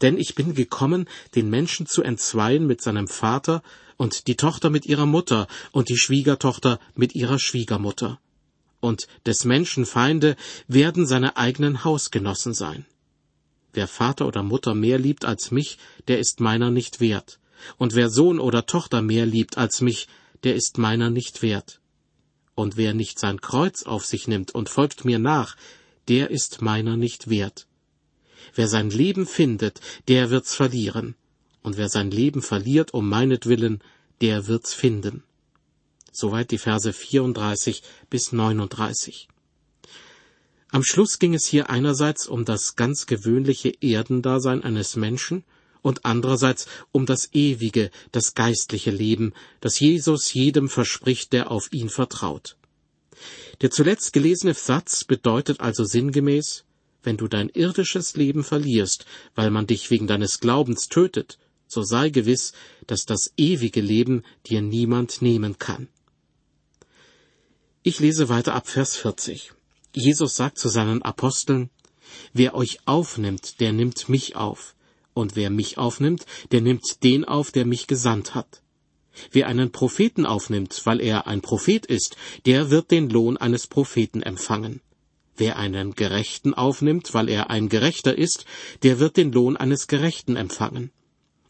Denn 0.01 0.19
ich 0.19 0.35
bin 0.35 0.55
gekommen, 0.55 1.09
den 1.35 1.51
Menschen 1.51 1.87
zu 1.87 2.03
entzweien 2.03 2.67
mit 2.67 2.81
seinem 2.81 3.07
Vater 3.07 3.63
und 4.03 4.27
die 4.27 4.35
Tochter 4.35 4.69
mit 4.69 4.85
ihrer 4.85 5.07
Mutter 5.07 5.47
und 5.71 5.89
die 5.89 5.97
Schwiegertochter 5.97 6.81
mit 6.97 7.15
ihrer 7.15 7.39
Schwiegermutter 7.39 8.19
und 8.81 9.07
des 9.27 9.45
Menschen 9.45 9.87
Feinde 9.87 10.35
werden 10.67 11.07
seine 11.07 11.37
eigenen 11.37 11.85
Hausgenossen 11.85 12.53
sein. 12.53 12.85
Wer 13.73 13.87
Vater 13.87 14.27
oder 14.27 14.43
Mutter 14.43 14.75
mehr 14.75 14.99
liebt 14.99 15.25
als 15.25 15.53
mich, 15.53 15.79
der 16.09 16.19
ist 16.19 16.41
meiner 16.41 16.73
nicht 16.73 16.99
wert. 16.99 17.39
Und 17.79 17.95
wer 17.95 18.11
Sohn 18.11 18.41
oder 18.41 18.67
Tochter 18.67 19.03
mehr 19.03 19.25
liebt 19.25 19.57
als 19.57 19.81
mich, 19.81 20.09
der 20.43 20.57
ist 20.57 20.79
meiner 20.79 21.09
nicht 21.09 21.41
wert. 21.41 21.81
Und 22.57 22.77
wer 22.77 22.95
nicht 22.95 23.21
sein 23.21 23.41
Kreuz 23.41 23.85
auf 23.85 24.05
sich 24.05 24.27
nimmt 24.27 24.53
und 24.53 24.69
folgt 24.69 25.05
mir 25.05 25.21
nach, 25.21 25.57
der 26.09 26.33
ist 26.33 26.61
meiner 26.61 26.97
nicht 26.97 27.31
wert. 27.31 27.69
Wer 28.57 28.67
sein 28.67 28.91
Leben 28.91 29.27
findet, 29.27 29.81
der 30.09 30.31
wird's 30.31 30.57
verlieren. 30.57 31.15
Und 31.63 31.77
wer 31.77 31.89
sein 31.89 32.11
Leben 32.11 32.43
verliert 32.43 32.93
um 32.93 33.09
meinetwillen, 33.09 33.83
der 34.21 34.47
wird's 34.47 34.75
finden. 34.75 35.23
Soweit 36.11 36.51
die 36.51 36.59
Verse 36.59 36.93
34 36.93 37.83
bis 38.11 38.33
39. 38.33 39.29
Am 40.71 40.83
Schluss 40.83 41.19
ging 41.19 41.35
es 41.35 41.47
hier 41.47 41.71
einerseits 41.71 42.27
um 42.27 42.45
das 42.45 42.77
ganz 42.77 43.07
gewöhnliche 43.07 43.75
Erdendasein 43.81 44.63
eines 44.63 44.97
Menschen 44.97 45.45
und 45.83 46.05
andererseits 46.05 46.67
um 46.93 47.07
das 47.07 47.29
ewige, 47.33 47.91
das 48.11 48.35
geistliche 48.35 48.91
Leben, 48.91 49.35
das 49.61 49.81
Jesus 49.81 50.33
jedem 50.33 50.69
verspricht, 50.69 51.33
der 51.33 51.51
auf 51.51 51.73
ihn 51.73 51.91
vertraut. 51.91 52.57
Der 53.61 53.71
zuletzt 53.71 54.13
gelesene 54.13 54.55
Satz 54.55 55.05
bedeutet 55.05 55.61
also 55.61 55.85
sinngemäß, 55.85 56.65
wenn 57.03 57.17
du 57.17 57.29
dein 57.29 57.49
irdisches 57.49 58.17
Leben 58.17 58.45
verlierst, 58.45 59.05
weil 59.35 59.51
man 59.51 59.67
dich 59.67 59.91
wegen 59.91 60.07
deines 60.07 60.41
Glaubens 60.41 60.89
tötet, 60.89 61.39
so 61.73 61.83
sei 61.83 62.11
gewiss, 62.11 62.53
dass 62.87 63.07
das 63.07 63.33
ewige 63.37 63.81
Leben 63.81 64.25
dir 64.47 64.61
niemand 64.61 65.23
nehmen 65.23 65.59
kann. 65.59 65.89
Ich 67.83 67.99
lese 67.99 68.29
weiter 68.29 68.55
ab 68.55 68.69
Vers 68.69 68.97
40. 68.97 69.53
Jesus 69.95 70.37
sagt 70.37 70.59
zu 70.59 70.69
seinen 70.69 71.03
Aposteln, 71.03 71.71
Wer 72.35 72.55
euch 72.55 72.81
aufnimmt, 72.85 73.61
der 73.61 73.73
nimmt 73.73 74.11
mich 74.11 74.37
auf, 74.37 74.75
und 75.15 75.35
wer 75.35 75.49
mich 75.49 75.79
aufnimmt, 75.79 76.27
der 76.51 76.61
nimmt 76.61 77.03
den 77.05 77.25
auf, 77.25 77.51
der 77.53 77.65
mich 77.65 77.87
gesandt 77.87 78.35
hat. 78.35 78.63
Wer 79.31 79.47
einen 79.47 79.73
Propheten 79.73 80.27
aufnimmt, 80.27 80.83
weil 80.85 81.01
er 81.01 81.27
ein 81.27 81.41
Prophet 81.41 81.87
ist, 81.87 82.17
der 82.47 82.71
wird 82.71 82.91
den 82.91 83.09
Lohn 83.09 83.37
eines 83.37 83.67
Propheten 83.67 84.23
empfangen. 84.23 84.81
Wer 85.37 85.57
einen 85.57 85.95
Gerechten 85.95 86.53
aufnimmt, 86.55 87.15
weil 87.15 87.29
er 87.29 87.51
ein 87.51 87.69
Gerechter 87.69 88.17
ist, 88.17 88.45
der 88.83 88.99
wird 88.99 89.17
den 89.17 89.33
Lohn 89.33 89.57
eines 89.57 89.87
Gerechten 89.87 90.37
empfangen. 90.37 90.93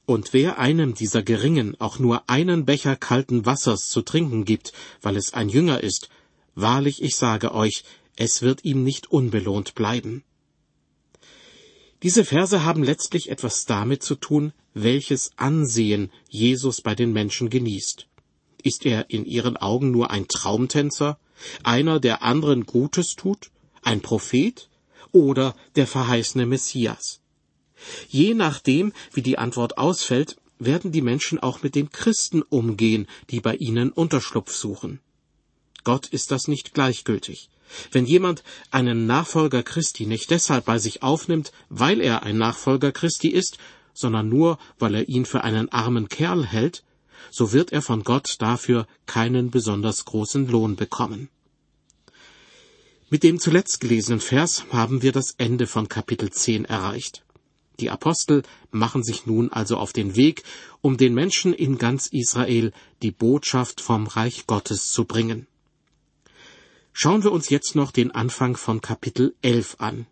Und 0.04 0.32
wer 0.32 0.58
einem 0.58 0.94
dieser 0.94 1.22
Geringen 1.22 1.80
auch 1.80 1.98
nur 1.98 2.28
einen 2.28 2.64
Becher 2.64 2.96
kalten 2.96 3.46
Wassers 3.46 3.88
zu 3.88 4.02
trinken 4.02 4.44
gibt, 4.44 4.72
weil 5.00 5.16
es 5.16 5.32
ein 5.32 5.48
Jünger 5.48 5.82
ist, 5.82 6.08
Wahrlich, 6.54 7.02
ich 7.02 7.16
sage 7.16 7.54
euch, 7.54 7.84
es 8.16 8.42
wird 8.42 8.64
ihm 8.64 8.84
nicht 8.84 9.10
unbelohnt 9.10 9.74
bleiben. 9.74 10.22
Diese 12.02 12.24
Verse 12.24 12.64
haben 12.64 12.82
letztlich 12.82 13.30
etwas 13.30 13.64
damit 13.64 14.02
zu 14.02 14.16
tun, 14.16 14.52
welches 14.74 15.30
Ansehen 15.36 16.10
Jesus 16.28 16.82
bei 16.82 16.94
den 16.94 17.12
Menschen 17.12 17.48
genießt. 17.48 18.06
Ist 18.62 18.84
er 18.84 19.08
in 19.08 19.24
ihren 19.24 19.56
Augen 19.56 19.90
nur 19.90 20.10
ein 20.10 20.28
Traumtänzer, 20.28 21.18
einer, 21.62 22.00
der 22.00 22.22
anderen 22.22 22.66
Gutes 22.66 23.14
tut, 23.16 23.50
ein 23.82 24.02
Prophet 24.02 24.68
oder 25.10 25.56
der 25.76 25.86
verheißene 25.86 26.44
Messias? 26.44 27.21
Je 28.08 28.34
nachdem, 28.34 28.92
wie 29.12 29.22
die 29.22 29.38
Antwort 29.38 29.78
ausfällt, 29.78 30.36
werden 30.58 30.92
die 30.92 31.02
Menschen 31.02 31.38
auch 31.38 31.62
mit 31.62 31.74
den 31.74 31.90
Christen 31.90 32.42
umgehen, 32.42 33.06
die 33.30 33.40
bei 33.40 33.56
ihnen 33.56 33.90
Unterschlupf 33.90 34.54
suchen. 34.54 35.00
Gott 35.84 36.06
ist 36.06 36.30
das 36.30 36.48
nicht 36.48 36.74
gleichgültig. 36.74 37.48
Wenn 37.90 38.06
jemand 38.06 38.44
einen 38.70 39.06
Nachfolger 39.06 39.62
Christi 39.62 40.06
nicht 40.06 40.30
deshalb 40.30 40.66
bei 40.66 40.78
sich 40.78 41.02
aufnimmt, 41.02 41.52
weil 41.68 42.00
er 42.00 42.22
ein 42.22 42.38
Nachfolger 42.38 42.92
Christi 42.92 43.28
ist, 43.28 43.58
sondern 43.94 44.28
nur, 44.28 44.58
weil 44.78 44.94
er 44.94 45.08
ihn 45.08 45.24
für 45.24 45.42
einen 45.42 45.70
armen 45.70 46.08
Kerl 46.08 46.46
hält, 46.46 46.84
so 47.30 47.52
wird 47.52 47.72
er 47.72 47.82
von 47.82 48.04
Gott 48.04 48.36
dafür 48.38 48.86
keinen 49.06 49.50
besonders 49.50 50.04
großen 50.04 50.48
Lohn 50.48 50.76
bekommen. 50.76 51.28
Mit 53.10 53.22
dem 53.22 53.40
zuletzt 53.40 53.80
gelesenen 53.80 54.20
Vers 54.20 54.64
haben 54.70 55.02
wir 55.02 55.12
das 55.12 55.34
Ende 55.36 55.66
von 55.66 55.88
Kapitel 55.88 56.30
10 56.30 56.64
erreicht. 56.64 57.24
Die 57.80 57.90
Apostel 57.90 58.42
machen 58.70 59.02
sich 59.02 59.26
nun 59.26 59.50
also 59.50 59.76
auf 59.76 59.92
den 59.92 60.16
Weg, 60.16 60.42
um 60.80 60.96
den 60.96 61.14
Menschen 61.14 61.52
in 61.52 61.78
ganz 61.78 62.06
Israel 62.06 62.72
die 63.02 63.10
Botschaft 63.10 63.80
vom 63.80 64.06
Reich 64.06 64.46
Gottes 64.46 64.92
zu 64.92 65.04
bringen. 65.04 65.46
Schauen 66.92 67.24
wir 67.24 67.32
uns 67.32 67.48
jetzt 67.48 67.74
noch 67.74 67.90
den 67.90 68.10
Anfang 68.10 68.56
von 68.56 68.80
Kapitel 68.80 69.34
11 69.40 69.76
an. 69.78 70.06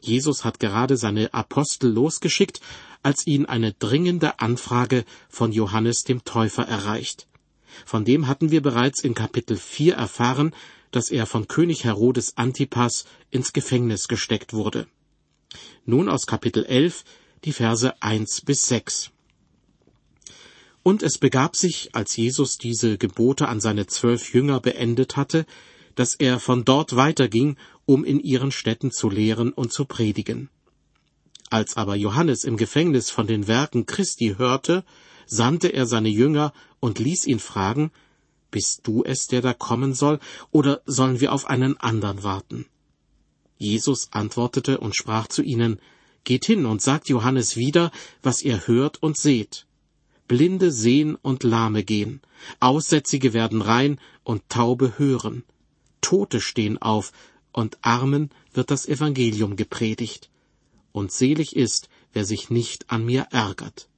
Jesus 0.00 0.44
hat 0.44 0.58
gerade 0.58 0.96
seine 0.96 1.32
Apostel 1.32 1.90
losgeschickt, 1.90 2.60
als 3.02 3.26
ihn 3.26 3.46
eine 3.46 3.72
dringende 3.72 4.40
Anfrage 4.40 5.04
von 5.28 5.52
Johannes 5.52 6.04
dem 6.04 6.24
Täufer 6.24 6.66
erreicht. 6.66 7.26
Von 7.84 8.04
dem 8.04 8.26
hatten 8.26 8.50
wir 8.50 8.62
bereits 8.62 9.02
in 9.02 9.14
Kapitel 9.14 9.56
4 9.56 9.94
erfahren, 9.94 10.54
dass 10.90 11.10
er 11.10 11.26
von 11.26 11.48
König 11.48 11.84
Herodes 11.84 12.36
Antipas 12.36 13.04
ins 13.30 13.52
Gefängnis 13.52 14.08
gesteckt 14.08 14.52
wurde. 14.52 14.86
Nun 15.84 16.08
aus 16.08 16.26
Kapitel 16.26 16.64
11 16.64 17.04
die 17.44 17.52
Verse 17.52 17.92
1 18.02 18.42
bis 18.42 18.66
6. 18.66 19.10
Und 20.82 21.02
es 21.02 21.18
begab 21.18 21.56
sich, 21.56 21.90
als 21.94 22.16
Jesus 22.16 22.58
diese 22.58 22.98
Gebote 22.98 23.48
an 23.48 23.60
seine 23.60 23.86
zwölf 23.86 24.34
Jünger 24.34 24.60
beendet 24.60 25.16
hatte, 25.16 25.46
dass 25.94 26.14
er 26.14 26.40
von 26.40 26.64
dort 26.64 26.96
weiterging, 26.96 27.56
um 27.86 28.04
in 28.04 28.20
ihren 28.20 28.52
Städten 28.52 28.90
zu 28.90 29.08
lehren 29.08 29.52
und 29.52 29.72
zu 29.72 29.84
predigen. 29.84 30.50
Als 31.50 31.76
aber 31.76 31.94
Johannes 31.94 32.44
im 32.44 32.56
Gefängnis 32.56 33.10
von 33.10 33.26
den 33.26 33.46
Werken 33.46 33.86
Christi 33.86 34.34
hörte, 34.38 34.84
sandte 35.26 35.68
er 35.68 35.86
seine 35.86 36.08
Jünger 36.08 36.52
und 36.80 36.98
ließ 36.98 37.26
ihn 37.26 37.38
fragen, 37.38 37.90
Bist 38.50 38.86
du 38.86 39.02
es, 39.04 39.26
der 39.26 39.40
da 39.40 39.52
kommen 39.52 39.94
soll, 39.94 40.20
oder 40.50 40.82
sollen 40.86 41.20
wir 41.20 41.32
auf 41.32 41.46
einen 41.46 41.76
anderen 41.78 42.22
warten? 42.22 42.66
Jesus 43.64 44.08
antwortete 44.12 44.78
und 44.78 44.94
sprach 44.94 45.26
zu 45.26 45.42
ihnen, 45.42 45.80
Geht 46.24 46.46
hin 46.46 46.64
und 46.64 46.80
sagt 46.80 47.08
Johannes 47.08 47.56
wieder, 47.56 47.90
was 48.22 48.42
ihr 48.42 48.66
hört 48.66 49.02
und 49.02 49.16
seht. 49.16 49.66
Blinde 50.26 50.72
sehen 50.72 51.16
und 51.16 51.42
Lahme 51.42 51.84
gehen, 51.84 52.22
Aussätzige 52.60 53.34
werden 53.34 53.60
rein 53.60 54.00
und 54.22 54.48
Taube 54.48 54.98
hören. 54.98 55.44
Tote 56.00 56.40
stehen 56.40 56.78
auf, 56.78 57.12
und 57.52 57.78
Armen 57.82 58.30
wird 58.52 58.70
das 58.70 58.86
Evangelium 58.86 59.56
gepredigt. 59.56 60.30
Und 60.92 61.12
selig 61.12 61.54
ist, 61.54 61.88
wer 62.12 62.24
sich 62.24 62.50
nicht 62.50 62.90
an 62.90 63.04
mir 63.04 63.28
ärgert. 63.30 63.88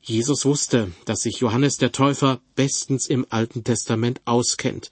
Jesus 0.00 0.44
wusste, 0.44 0.90
dass 1.04 1.20
sich 1.20 1.38
Johannes 1.40 1.76
der 1.76 1.92
Täufer 1.92 2.40
bestens 2.54 3.06
im 3.06 3.26
Alten 3.28 3.64
Testament 3.64 4.20
auskennt. 4.24 4.90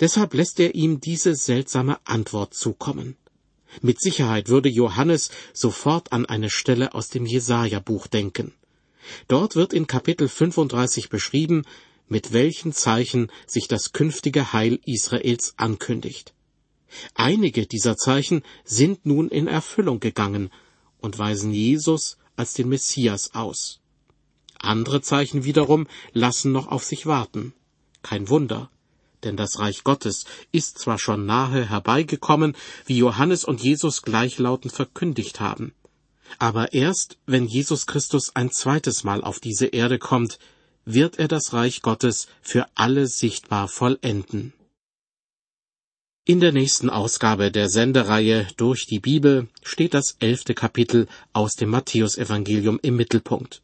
Deshalb 0.00 0.34
lässt 0.34 0.58
er 0.60 0.74
ihm 0.74 1.00
diese 1.00 1.34
seltsame 1.34 1.98
Antwort 2.06 2.54
zukommen. 2.54 3.16
Mit 3.82 4.00
Sicherheit 4.00 4.48
würde 4.48 4.68
Johannes 4.68 5.30
sofort 5.52 6.12
an 6.12 6.26
eine 6.26 6.50
Stelle 6.50 6.94
aus 6.94 7.08
dem 7.08 7.26
Jesaja-Buch 7.26 8.06
denken. 8.06 8.52
Dort 9.28 9.56
wird 9.56 9.72
in 9.72 9.86
Kapitel 9.86 10.28
35 10.28 11.08
beschrieben, 11.08 11.64
mit 12.08 12.32
welchen 12.32 12.72
Zeichen 12.72 13.30
sich 13.46 13.68
das 13.68 13.92
künftige 13.92 14.52
Heil 14.52 14.80
Israels 14.84 15.54
ankündigt. 15.56 16.34
Einige 17.14 17.66
dieser 17.66 17.96
Zeichen 17.96 18.42
sind 18.64 19.06
nun 19.06 19.28
in 19.28 19.46
Erfüllung 19.46 20.00
gegangen 20.00 20.50
und 20.98 21.18
weisen 21.18 21.52
Jesus 21.52 22.18
als 22.36 22.54
den 22.54 22.68
Messias 22.68 23.34
aus. 23.34 23.80
Andere 24.58 25.00
Zeichen 25.02 25.44
wiederum 25.44 25.86
lassen 26.12 26.52
noch 26.52 26.66
auf 26.66 26.84
sich 26.84 27.06
warten. 27.06 27.54
Kein 28.02 28.28
Wunder, 28.28 28.70
denn 29.24 29.36
das 29.36 29.58
Reich 29.58 29.84
Gottes 29.84 30.24
ist 30.52 30.78
zwar 30.78 30.98
schon 30.98 31.26
nahe 31.26 31.68
herbeigekommen, 31.68 32.56
wie 32.86 32.98
Johannes 32.98 33.44
und 33.44 33.62
Jesus 33.62 34.02
gleichlautend 34.02 34.72
verkündigt 34.72 35.40
haben, 35.40 35.72
aber 36.38 36.72
erst 36.72 37.18
wenn 37.26 37.46
Jesus 37.46 37.86
Christus 37.86 38.34
ein 38.34 38.50
zweites 38.50 39.04
Mal 39.04 39.22
auf 39.22 39.40
diese 39.40 39.66
Erde 39.66 39.98
kommt, 39.98 40.38
wird 40.84 41.18
er 41.18 41.28
das 41.28 41.52
Reich 41.52 41.82
Gottes 41.82 42.28
für 42.40 42.66
alle 42.74 43.06
sichtbar 43.06 43.68
vollenden. 43.68 44.52
In 46.24 46.40
der 46.40 46.52
nächsten 46.52 46.90
Ausgabe 46.90 47.50
der 47.50 47.68
Sendereihe 47.68 48.46
Durch 48.56 48.86
die 48.86 49.00
Bibel 49.00 49.48
steht 49.62 49.94
das 49.94 50.16
elfte 50.20 50.54
Kapitel 50.54 51.08
aus 51.32 51.56
dem 51.56 51.70
Matthäusevangelium 51.70 52.78
im 52.82 52.96
Mittelpunkt. 52.96 53.62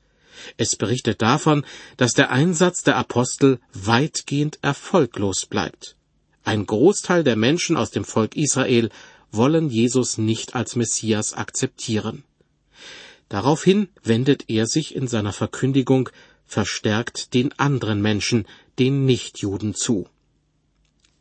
Es 0.57 0.77
berichtet 0.77 1.23
davon, 1.23 1.65
dass 1.97 2.13
der 2.13 2.31
Einsatz 2.31 2.83
der 2.83 2.97
Apostel 2.97 3.59
weitgehend 3.73 4.59
erfolglos 4.63 5.47
bleibt. 5.47 5.97
Ein 6.45 6.67
Großteil 6.67 7.25
der 7.25 7.37
Menschen 7.37 7.77
aus 7.77 7.91
dem 7.91 8.05
Volk 8.05 8.37
Israel 8.37 8.91
wollen 9.33 9.69
Jesus 9.69 10.19
nicht 10.19 10.55
als 10.55 10.77
Messias 10.77 11.35
akzeptieren. 11.35 12.23
Daraufhin 13.29 13.89
wendet 14.05 14.45
er 14.49 14.67
sich 14.67 14.95
in 14.95 15.09
seiner 15.09 15.33
Verkündigung 15.33 16.09
verstärkt 16.47 17.35
den 17.35 17.53
anderen 17.59 18.01
Menschen, 18.01 18.47
den 18.79 19.05
Nichtjuden 19.05 19.75
zu. 19.75 20.09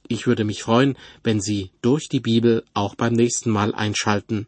Ich 0.07 0.27
würde 0.27 0.43
mich 0.43 0.61
freuen, 0.61 0.97
wenn 1.23 1.41
Sie 1.41 1.71
durch 1.81 2.07
die 2.09 2.19
Bibel 2.19 2.63
auch 2.75 2.93
beim 2.93 3.13
nächsten 3.13 3.49
Mal 3.49 3.73
einschalten. 3.73 4.45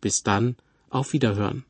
Bis 0.00 0.22
dann, 0.24 0.56
auf 0.90 1.12
Wiederhören. 1.12 1.64